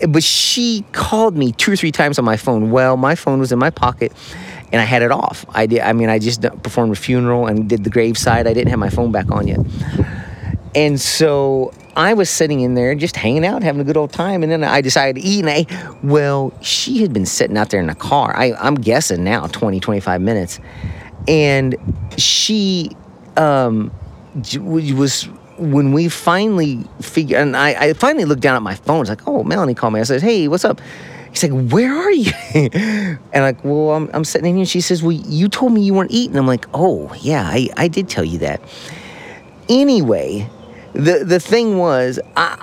but 0.09 0.23
she 0.23 0.85
called 0.93 1.37
me 1.37 1.53
two 1.53 1.73
or 1.73 1.77
three 1.77 1.93
times 1.93 2.19
on 2.19 2.25
my 2.25 2.37
phone. 2.37 2.71
Well, 2.71 2.97
my 2.97 3.15
phone 3.15 3.41
was 3.41 3.53
in 3.53 3.59
my 3.59 3.71
pocket 3.71 4.13
and 4.73 4.81
I 4.81 4.85
had 4.85 5.03
it 5.03 5.11
off. 5.11 5.45
I 5.51 5.67
did. 5.67 5.81
I 5.81 5.93
mean, 5.93 6.09
I 6.09 6.19
just 6.19 6.43
performed 6.63 6.93
a 6.93 6.97
funeral 7.01 7.47
and 7.47 7.69
did 7.69 7.85
the 7.85 7.91
graveside. 7.91 8.47
I 8.47 8.53
didn't 8.53 8.71
have 8.71 8.79
my 8.79 8.91
phone 8.91 9.13
back 9.13 9.31
on 9.31 9.49
yet. 9.49 9.61
And 10.75 11.01
so 11.01 11.73
I 11.97 12.15
was 12.15 12.31
sitting 12.31 12.61
in 12.61 12.75
there 12.75 12.95
just 12.95 13.17
hanging 13.17 13.45
out, 13.45 13.63
having 13.63 13.81
a 13.81 13.85
good 13.85 13.97
old 13.97 14.13
time. 14.13 14.43
And 14.43 14.53
then 14.53 14.63
I 14.63 14.81
decided 14.81 15.21
to 15.21 15.27
eat. 15.27 15.45
And 15.45 15.51
I, 15.51 15.97
well, 16.03 16.53
she 16.63 17.03
had 17.03 17.13
been 17.13 17.27
sitting 17.27 17.57
out 17.57 17.71
there 17.71 17.81
in 17.81 17.89
the 17.89 17.95
car. 17.95 18.35
I, 18.37 18.53
I'm 18.55 18.77
guessing 18.77 19.25
now 19.25 19.47
20, 19.47 19.81
25 19.81 20.21
minutes. 20.21 20.61
And 21.27 21.75
she 22.17 22.97
um, 23.37 23.91
was 24.61 25.29
when 25.59 25.93
we 25.93 26.09
finally 26.09 26.83
figured, 27.03 27.41
and 27.41 27.57
I, 27.57 27.89
I, 27.89 27.93
finally 27.93 28.25
looked 28.25 28.41
down 28.41 28.57
at 28.57 28.63
my 28.63 28.75
phone. 28.75 29.03
It's 29.03 29.11
like, 29.11 29.27
oh, 29.29 29.45
Melanie 29.45 29.75
called 29.75 29.93
me. 29.93 30.01
I 30.01 30.05
said, 30.05 30.23
hey, 30.23 30.49
what's 30.49 30.65
up? 30.65 30.81
He's 31.31 31.43
like, 31.43 31.71
where 31.71 31.95
are 31.95 32.11
you? 32.11 32.33
and 32.55 33.19
like, 33.35 33.63
well, 33.63 33.91
I'm, 33.91 34.11
I'm 34.15 34.25
sitting 34.25 34.51
in 34.51 34.57
here. 34.57 34.67
She 34.67 34.81
says, 34.81 35.03
well, 35.03 35.13
you 35.13 35.49
told 35.49 35.73
me 35.73 35.83
you 35.83 35.95
weren't 35.95 36.11
eating. 36.11 36.37
I'm 36.37 36.47
like, 36.47 36.67
oh, 36.73 37.13
yeah, 37.21 37.45
I, 37.45 37.69
I 37.77 37.89
did 37.89 38.09
tell 38.09 38.25
you 38.25 38.39
that. 38.39 38.63
Anyway, 39.69 40.49
the 40.93 41.25
the 41.25 41.41
thing 41.41 41.79
was, 41.79 42.19
I, 42.37 42.63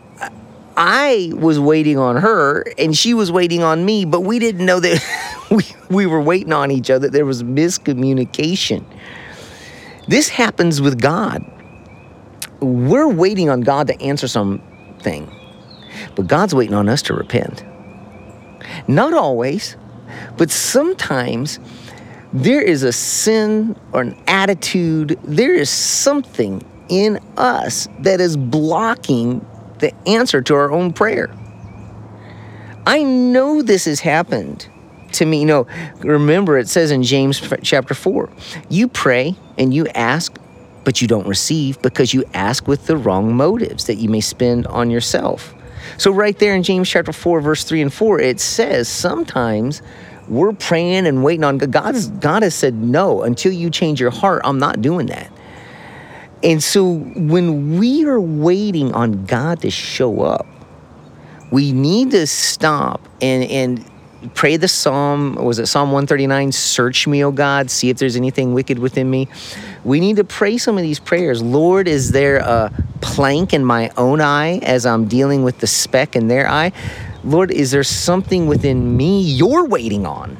I 0.75 1.31
was 1.33 1.59
waiting 1.59 1.97
on 1.97 2.17
her 2.17 2.63
and 2.77 2.95
she 2.95 3.13
was 3.13 3.31
waiting 3.31 3.63
on 3.63 3.83
me, 3.83 4.05
but 4.05 4.21
we 4.21 4.37
didn't 4.37 4.65
know 4.65 4.79
that 4.79 5.45
we, 5.51 5.63
we 5.89 6.05
were 6.05 6.21
waiting 6.21 6.53
on 6.53 6.69
each 6.69 6.91
other. 6.91 7.09
There 7.09 7.25
was 7.25 7.41
miscommunication. 7.41 8.85
This 10.07 10.29
happens 10.29 10.79
with 10.79 11.01
God. 11.01 11.43
We're 12.59 13.07
waiting 13.07 13.49
on 13.49 13.61
God 13.61 13.87
to 13.87 14.01
answer 14.01 14.27
something, 14.27 15.31
but 16.15 16.27
God's 16.27 16.53
waiting 16.53 16.75
on 16.75 16.89
us 16.89 17.01
to 17.03 17.13
repent. 17.13 17.63
Not 18.87 19.13
always, 19.13 19.75
but 20.37 20.51
sometimes 20.51 21.59
there 22.33 22.61
is 22.61 22.83
a 22.83 22.91
sin 22.91 23.75
or 23.93 24.01
an 24.01 24.15
attitude, 24.27 25.19
there 25.23 25.53
is 25.53 25.69
something 25.69 26.63
in 26.89 27.19
us 27.38 27.88
that 28.00 28.19
is 28.21 28.38
blocking 28.38 29.45
the 29.80 29.93
answer 30.08 30.41
to 30.41 30.56
our 30.56 30.71
own 30.71 30.93
prayer. 30.93 31.30
I 32.86 33.04
know 33.04 33.62
this 33.62 33.86
has 33.86 34.00
happened 34.00 34.67
to 35.13 35.26
me. 35.26 35.41
You 35.41 35.45
know, 35.45 35.67
remember 36.00 36.58
it 36.58 36.69
says 36.69 36.91
in 36.91 37.04
James 37.04 37.41
chapter 37.62 37.93
4 37.93 38.30
you 38.69 38.88
pray 38.88 39.36
and 39.58 39.73
you 39.73 39.88
ask, 39.89 40.38
but 40.84 41.02
you 41.02 41.08
don't 41.08 41.28
receive 41.28 41.82
because 41.82 42.13
you 42.13 42.23
ask 42.34 42.67
with 42.67 42.88
the 42.88 42.95
wrong 42.95 43.36
motives 43.36 43.86
that 43.88 43.95
you 43.95 44.10
may 44.10 44.21
spend 44.21 44.67
on 44.67 44.89
yourself. 44.89 45.54
So, 45.97 46.12
right 46.12 46.38
there 46.38 46.54
in 46.54 46.63
James 46.63 46.89
chapter 46.89 47.13
4, 47.13 47.41
verse 47.41 47.63
3 47.63 47.82
and 47.82 47.93
4, 47.93 48.19
it 48.19 48.39
says 48.39 48.89
sometimes 48.89 49.82
we're 50.28 50.54
praying 50.54 51.08
and 51.08 51.23
waiting 51.23 51.43
on 51.43 51.58
God. 51.58 51.95
God 52.19 52.43
has 52.43 52.56
said, 52.56 52.73
No, 52.73 53.23
until 53.23 53.54
you 53.54 53.69
change 53.69 54.00
your 54.00 54.12
heart, 54.12 54.41
I'm 54.43 54.60
not 54.60 54.82
doing 54.82 55.08
that. 55.08 55.32
And 56.43 56.62
so, 56.62 56.93
when 56.93 57.80
we 57.80 58.06
are 58.06 58.19
waiting 58.19 58.93
on 58.93 59.26
God 59.26 59.62
to 59.62 59.71
show 59.71 60.21
up, 60.21 60.45
we 61.52 61.71
need 61.71 62.12
to 62.12 62.28
stop 62.28 63.02
and, 63.21 63.43
and 63.45 63.91
pray 64.34 64.58
the 64.58 64.67
psalm 64.67 65.36
was 65.36 65.60
it 65.60 65.67
psalm 65.67 65.89
139 65.91 66.52
search 66.52 67.08
me 67.08 67.23
o 67.23 67.32
god 67.32 67.69
see 67.69 67.89
if 67.89 67.97
there's 67.97 68.15
anything 68.15 68.54
wicked 68.54 68.80
within 68.80 69.10
me. 69.10 69.28
We 69.84 70.00
need 70.00 70.17
to 70.17 70.23
pray 70.23 70.58
some 70.58 70.76
of 70.78 70.82
these 70.82 71.00
prayers. 71.00 71.41
Lord 71.41 71.88
is 71.88 72.12
there 72.12 72.38
a 72.38 72.73
plank 73.00 73.54
in 73.54 73.63
my 73.63 73.91
own 73.95 74.19
eye 74.19 74.58
as 74.63 74.86
i'm 74.86 75.08
dealing 75.08 75.43
with 75.43 75.60
the 75.60 75.67
speck 75.67 76.15
in 76.15 76.28
their 76.28 76.47
eye? 76.47 76.71
Lord 77.23 77.52
is 77.52 77.71
there 77.71 77.84
something 77.84 78.47
within 78.47 78.97
me 78.97 79.21
you're 79.21 79.65
waiting 79.65 80.06
on? 80.06 80.38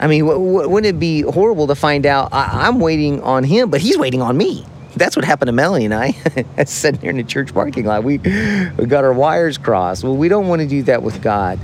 I 0.00 0.06
mean 0.06 0.26
wouldn't 0.26 0.86
it 0.86 0.98
be 0.98 1.22
horrible 1.22 1.66
to 1.68 1.74
find 1.74 2.06
out 2.06 2.32
I- 2.32 2.66
i'm 2.66 2.80
waiting 2.80 3.22
on 3.22 3.44
him 3.44 3.70
but 3.70 3.80
he's 3.80 3.98
waiting 3.98 4.22
on 4.22 4.36
me 4.36 4.64
that's 4.98 5.16
what 5.16 5.24
happened 5.24 5.48
to 5.48 5.52
Melanie 5.52 5.86
and 5.86 5.94
I. 5.94 6.12
sitting 6.64 7.00
here 7.00 7.10
in 7.10 7.16
the 7.16 7.24
church 7.24 7.52
parking 7.54 7.84
lot. 7.84 8.04
We, 8.04 8.18
we 8.18 8.86
got 8.86 9.04
our 9.04 9.12
wires 9.12 9.58
crossed. 9.58 10.04
Well, 10.04 10.16
we 10.16 10.28
don't 10.28 10.48
want 10.48 10.62
to 10.62 10.68
do 10.68 10.82
that 10.84 11.02
with 11.02 11.22
God. 11.22 11.58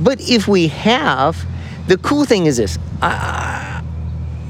But 0.00 0.20
if 0.20 0.46
we 0.46 0.68
have, 0.68 1.44
the 1.86 1.98
cool 1.98 2.24
thing 2.24 2.46
is 2.46 2.56
this 2.56 2.78
I, 3.02 3.82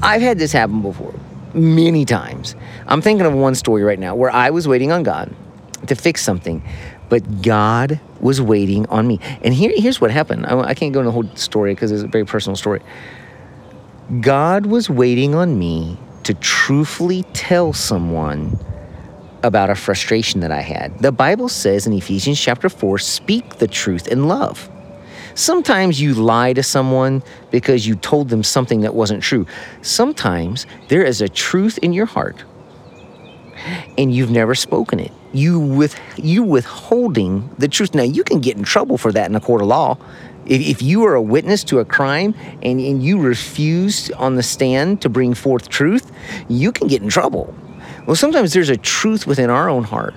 I've 0.01 0.21
had 0.21 0.39
this 0.39 0.51
happen 0.51 0.81
before 0.81 1.13
many 1.53 2.05
times. 2.05 2.55
I'm 2.87 3.01
thinking 3.01 3.25
of 3.25 3.33
one 3.33 3.55
story 3.55 3.83
right 3.83 3.99
now 3.99 4.15
where 4.15 4.31
I 4.31 4.49
was 4.49 4.67
waiting 4.67 4.91
on 4.91 5.03
God 5.03 5.33
to 5.87 5.95
fix 5.95 6.23
something, 6.23 6.63
but 7.09 7.41
God 7.41 7.99
was 8.19 8.41
waiting 8.41 8.85
on 8.87 9.07
me. 9.07 9.19
And 9.43 9.53
here, 9.53 9.71
here's 9.75 10.01
what 10.01 10.11
happened. 10.11 10.45
I, 10.45 10.59
I 10.59 10.73
can't 10.73 10.93
go 10.93 10.99
into 10.99 11.09
the 11.09 11.13
whole 11.13 11.35
story 11.35 11.73
because 11.73 11.91
it's 11.91 12.03
a 12.03 12.07
very 12.07 12.25
personal 12.25 12.55
story. 12.55 12.81
God 14.21 14.65
was 14.65 14.89
waiting 14.89 15.35
on 15.35 15.57
me 15.59 15.97
to 16.27 16.33
truthfully 16.33 17.23
tell 17.31 17.71
someone 17.71 18.59
about 19.43 19.69
a 19.69 19.75
frustration 19.75 20.41
that 20.41 20.51
I 20.51 20.59
had. 20.59 20.99
The 20.99 21.13
Bible 21.13 21.47
says 21.47 21.87
in 21.87 21.93
Ephesians 21.93 22.37
chapter 22.37 22.67
4 22.67 22.97
speak 22.99 23.59
the 23.59 23.67
truth 23.67 24.09
in 24.09 24.27
love. 24.27 24.69
Sometimes 25.35 26.01
you 26.01 26.13
lie 26.13 26.51
to 26.51 26.63
someone 26.63 27.23
because 27.49 27.87
you 27.87 27.95
told 27.95 28.27
them 28.27 28.43
something 28.43 28.81
that 28.81 28.93
wasn't 28.93 29.23
true. 29.23 29.45
Sometimes 29.81 30.65
there 30.89 31.01
is 31.01 31.21
a 31.21 31.29
truth 31.29 31.79
in 31.81 31.93
your 31.93 32.07
heart 32.07 32.43
and 33.97 34.13
you've 34.13 34.31
never 34.31 34.53
spoken 34.53 34.99
it. 34.99 35.13
You 35.31 35.61
with 35.61 35.97
you 36.17 36.43
withholding 36.43 37.49
the 37.57 37.69
truth. 37.69 37.95
Now 37.95 38.03
you 38.03 38.25
can 38.25 38.41
get 38.41 38.57
in 38.57 38.63
trouble 38.63 38.97
for 38.97 39.13
that 39.13 39.29
in 39.29 39.35
a 39.37 39.39
court 39.39 39.61
of 39.61 39.67
law. 39.69 39.97
If, 40.47 40.61
if 40.61 40.81
you 40.81 41.05
are 41.05 41.13
a 41.13 41.21
witness 41.21 41.63
to 41.65 41.79
a 41.79 41.85
crime 41.85 42.33
and, 42.63 42.79
and 42.79 43.03
you 43.03 43.19
refuse 43.19 44.09
on 44.11 44.35
the 44.35 44.43
stand 44.43 45.01
to 45.01 45.09
bring 45.09 45.33
forth 45.33 45.69
truth, 45.69 46.11
you 46.49 46.71
can 46.71 46.87
get 46.87 47.01
in 47.01 47.09
trouble. 47.09 47.53
Well, 48.05 48.15
sometimes 48.15 48.53
there's 48.53 48.69
a 48.69 48.77
truth 48.77 49.27
within 49.27 49.49
our 49.49 49.69
own 49.69 49.83
heart 49.83 50.15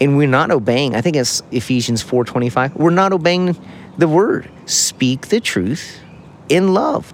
and 0.00 0.16
we're 0.16 0.26
not 0.28 0.50
obeying. 0.50 0.94
I 0.96 1.00
think 1.00 1.16
it's 1.16 1.42
Ephesians 1.50 2.02
4:25. 2.02 2.74
We're 2.74 2.90
not 2.90 3.12
obeying 3.12 3.56
the 3.98 4.08
word. 4.08 4.48
Speak 4.66 5.28
the 5.28 5.40
truth 5.40 6.00
in 6.48 6.74
love. 6.74 7.12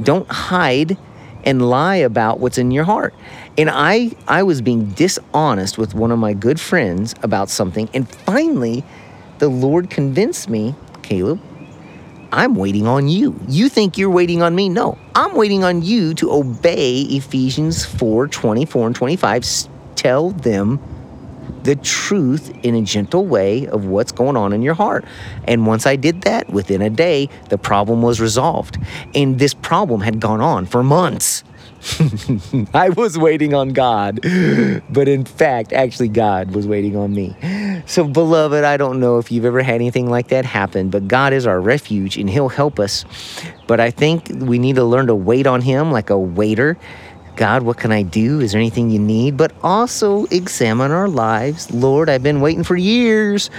Don't 0.00 0.28
hide 0.30 0.96
and 1.44 1.68
lie 1.68 1.96
about 1.96 2.38
what's 2.38 2.58
in 2.58 2.70
your 2.70 2.84
heart. 2.84 3.14
And 3.58 3.70
I 3.70 4.12
I 4.28 4.42
was 4.42 4.60
being 4.60 4.90
dishonest 4.90 5.78
with 5.78 5.94
one 5.94 6.12
of 6.12 6.18
my 6.18 6.34
good 6.34 6.60
friends 6.60 7.14
about 7.22 7.48
something 7.48 7.88
and 7.94 8.08
finally 8.08 8.84
the 9.38 9.48
Lord 9.48 9.90
convinced 9.90 10.48
me, 10.48 10.74
Caleb, 11.02 11.40
I'm 12.32 12.54
waiting 12.54 12.86
on 12.86 13.08
you. 13.08 13.38
You 13.46 13.68
think 13.68 13.98
you're 13.98 14.10
waiting 14.10 14.40
on 14.40 14.54
me? 14.54 14.70
No. 14.70 14.96
I'm 15.14 15.36
waiting 15.36 15.64
on 15.64 15.82
you 15.82 16.14
to 16.14 16.32
obey 16.32 17.02
Ephesians 17.02 17.84
4, 17.84 18.26
24 18.26 18.86
and 18.86 18.96
25. 18.96 19.44
Tell 19.96 20.30
them 20.30 20.80
the 21.62 21.76
truth 21.76 22.50
in 22.64 22.74
a 22.74 22.82
gentle 22.82 23.26
way 23.26 23.66
of 23.66 23.84
what's 23.84 24.12
going 24.12 24.36
on 24.36 24.54
in 24.54 24.62
your 24.62 24.74
heart. 24.74 25.04
And 25.44 25.66
once 25.66 25.86
I 25.86 25.96
did 25.96 26.22
that, 26.22 26.48
within 26.48 26.80
a 26.80 26.88
day, 26.88 27.28
the 27.50 27.58
problem 27.58 28.00
was 28.00 28.18
resolved. 28.18 28.78
And 29.14 29.38
this 29.38 29.52
problem 29.52 30.00
had 30.00 30.18
gone 30.18 30.40
on 30.40 30.64
for 30.64 30.82
months. 30.82 31.44
I 32.74 32.90
was 32.90 33.18
waiting 33.18 33.54
on 33.54 33.70
God, 33.70 34.20
but 34.90 35.08
in 35.08 35.24
fact, 35.24 35.72
actually, 35.72 36.08
God 36.08 36.54
was 36.54 36.66
waiting 36.66 36.96
on 36.96 37.12
me. 37.12 37.34
So, 37.86 38.04
beloved, 38.04 38.64
I 38.64 38.76
don't 38.76 39.00
know 39.00 39.18
if 39.18 39.32
you've 39.32 39.44
ever 39.44 39.62
had 39.62 39.76
anything 39.76 40.08
like 40.08 40.28
that 40.28 40.44
happen, 40.44 40.90
but 40.90 41.08
God 41.08 41.32
is 41.32 41.46
our 41.46 41.60
refuge 41.60 42.16
and 42.16 42.30
He'll 42.30 42.48
help 42.48 42.78
us. 42.78 43.04
But 43.66 43.80
I 43.80 43.90
think 43.90 44.28
we 44.30 44.58
need 44.58 44.76
to 44.76 44.84
learn 44.84 45.08
to 45.08 45.14
wait 45.14 45.46
on 45.46 45.60
Him 45.60 45.90
like 45.90 46.10
a 46.10 46.18
waiter 46.18 46.78
God, 47.36 47.62
what 47.62 47.78
can 47.78 47.92
I 47.92 48.02
do? 48.02 48.40
Is 48.40 48.52
there 48.52 48.60
anything 48.60 48.90
you 48.90 48.98
need? 48.98 49.36
But 49.36 49.52
also 49.62 50.26
examine 50.26 50.90
our 50.90 51.08
lives. 51.08 51.70
Lord, 51.72 52.10
I've 52.10 52.22
been 52.22 52.40
waiting 52.40 52.62
for 52.62 52.76
years. 52.76 53.50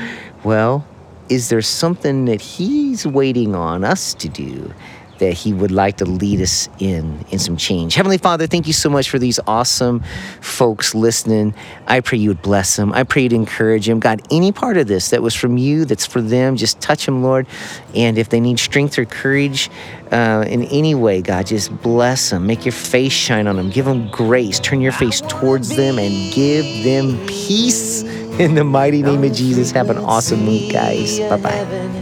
Well, 0.43 0.85
is 1.29 1.49
there 1.49 1.61
something 1.61 2.25
that 2.25 2.39
He's 2.39 3.07
waiting 3.07 3.55
on 3.55 3.83
us 3.83 4.13
to 4.15 4.29
do? 4.29 4.71
That 5.19 5.33
He 5.33 5.53
would 5.53 5.71
like 5.71 5.97
to 5.97 6.05
lead 6.05 6.41
us 6.41 6.69
in 6.79 7.25
in 7.31 7.39
some 7.39 7.57
change. 7.57 7.95
Heavenly 7.95 8.17
Father, 8.17 8.47
thank 8.47 8.67
you 8.67 8.73
so 8.73 8.89
much 8.89 9.09
for 9.09 9.19
these 9.19 9.39
awesome 9.47 10.03
folks 10.41 10.95
listening. 10.95 11.53
I 11.87 11.99
pray 11.99 12.17
you 12.17 12.29
would 12.29 12.41
bless 12.41 12.75
them. 12.75 12.93
I 12.93 13.03
pray 13.03 13.23
you'd 13.23 13.33
encourage 13.33 13.87
them. 13.87 13.99
God, 13.99 14.21
any 14.31 14.51
part 14.51 14.77
of 14.77 14.87
this 14.87 15.09
that 15.09 15.21
was 15.21 15.35
from 15.35 15.57
you, 15.57 15.85
that's 15.85 16.05
for 16.05 16.21
them, 16.21 16.55
just 16.55 16.79
touch 16.81 17.05
them, 17.05 17.23
Lord. 17.23 17.47
And 17.95 18.17
if 18.17 18.29
they 18.29 18.39
need 18.39 18.59
strength 18.59 18.97
or 18.97 19.05
courage 19.05 19.69
uh, 20.11 20.45
in 20.47 20.63
any 20.63 20.95
way, 20.95 21.21
God, 21.21 21.47
just 21.47 21.75
bless 21.81 22.29
them. 22.29 22.47
Make 22.47 22.65
your 22.65 22.73
face 22.73 23.13
shine 23.13 23.47
on 23.47 23.55
them. 23.55 23.69
Give 23.69 23.85
them 23.85 24.09
grace. 24.09 24.59
Turn 24.59 24.81
your 24.81 24.91
face 24.91 25.21
towards 25.21 25.75
them 25.75 25.99
and 25.99 26.33
give 26.33 26.83
them 26.83 27.17
peace. 27.27 28.03
In 28.39 28.55
the 28.55 28.63
mighty 28.63 29.03
name 29.03 29.23
of 29.23 29.33
Jesus, 29.33 29.71
have 29.71 29.89
an 29.91 29.97
awesome 29.99 30.47
week, 30.47 30.73
guys. 30.73 31.19
Bye 31.19 31.37
bye. 31.37 31.93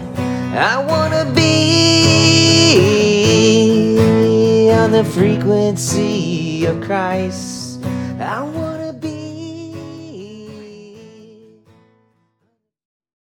I 0.54 0.84
wanna 0.86 1.30
be 1.34 3.01
on 4.82 4.91
the 4.91 5.04
frequency 5.04 6.65
of 6.65 6.82
Christ. 6.82 7.61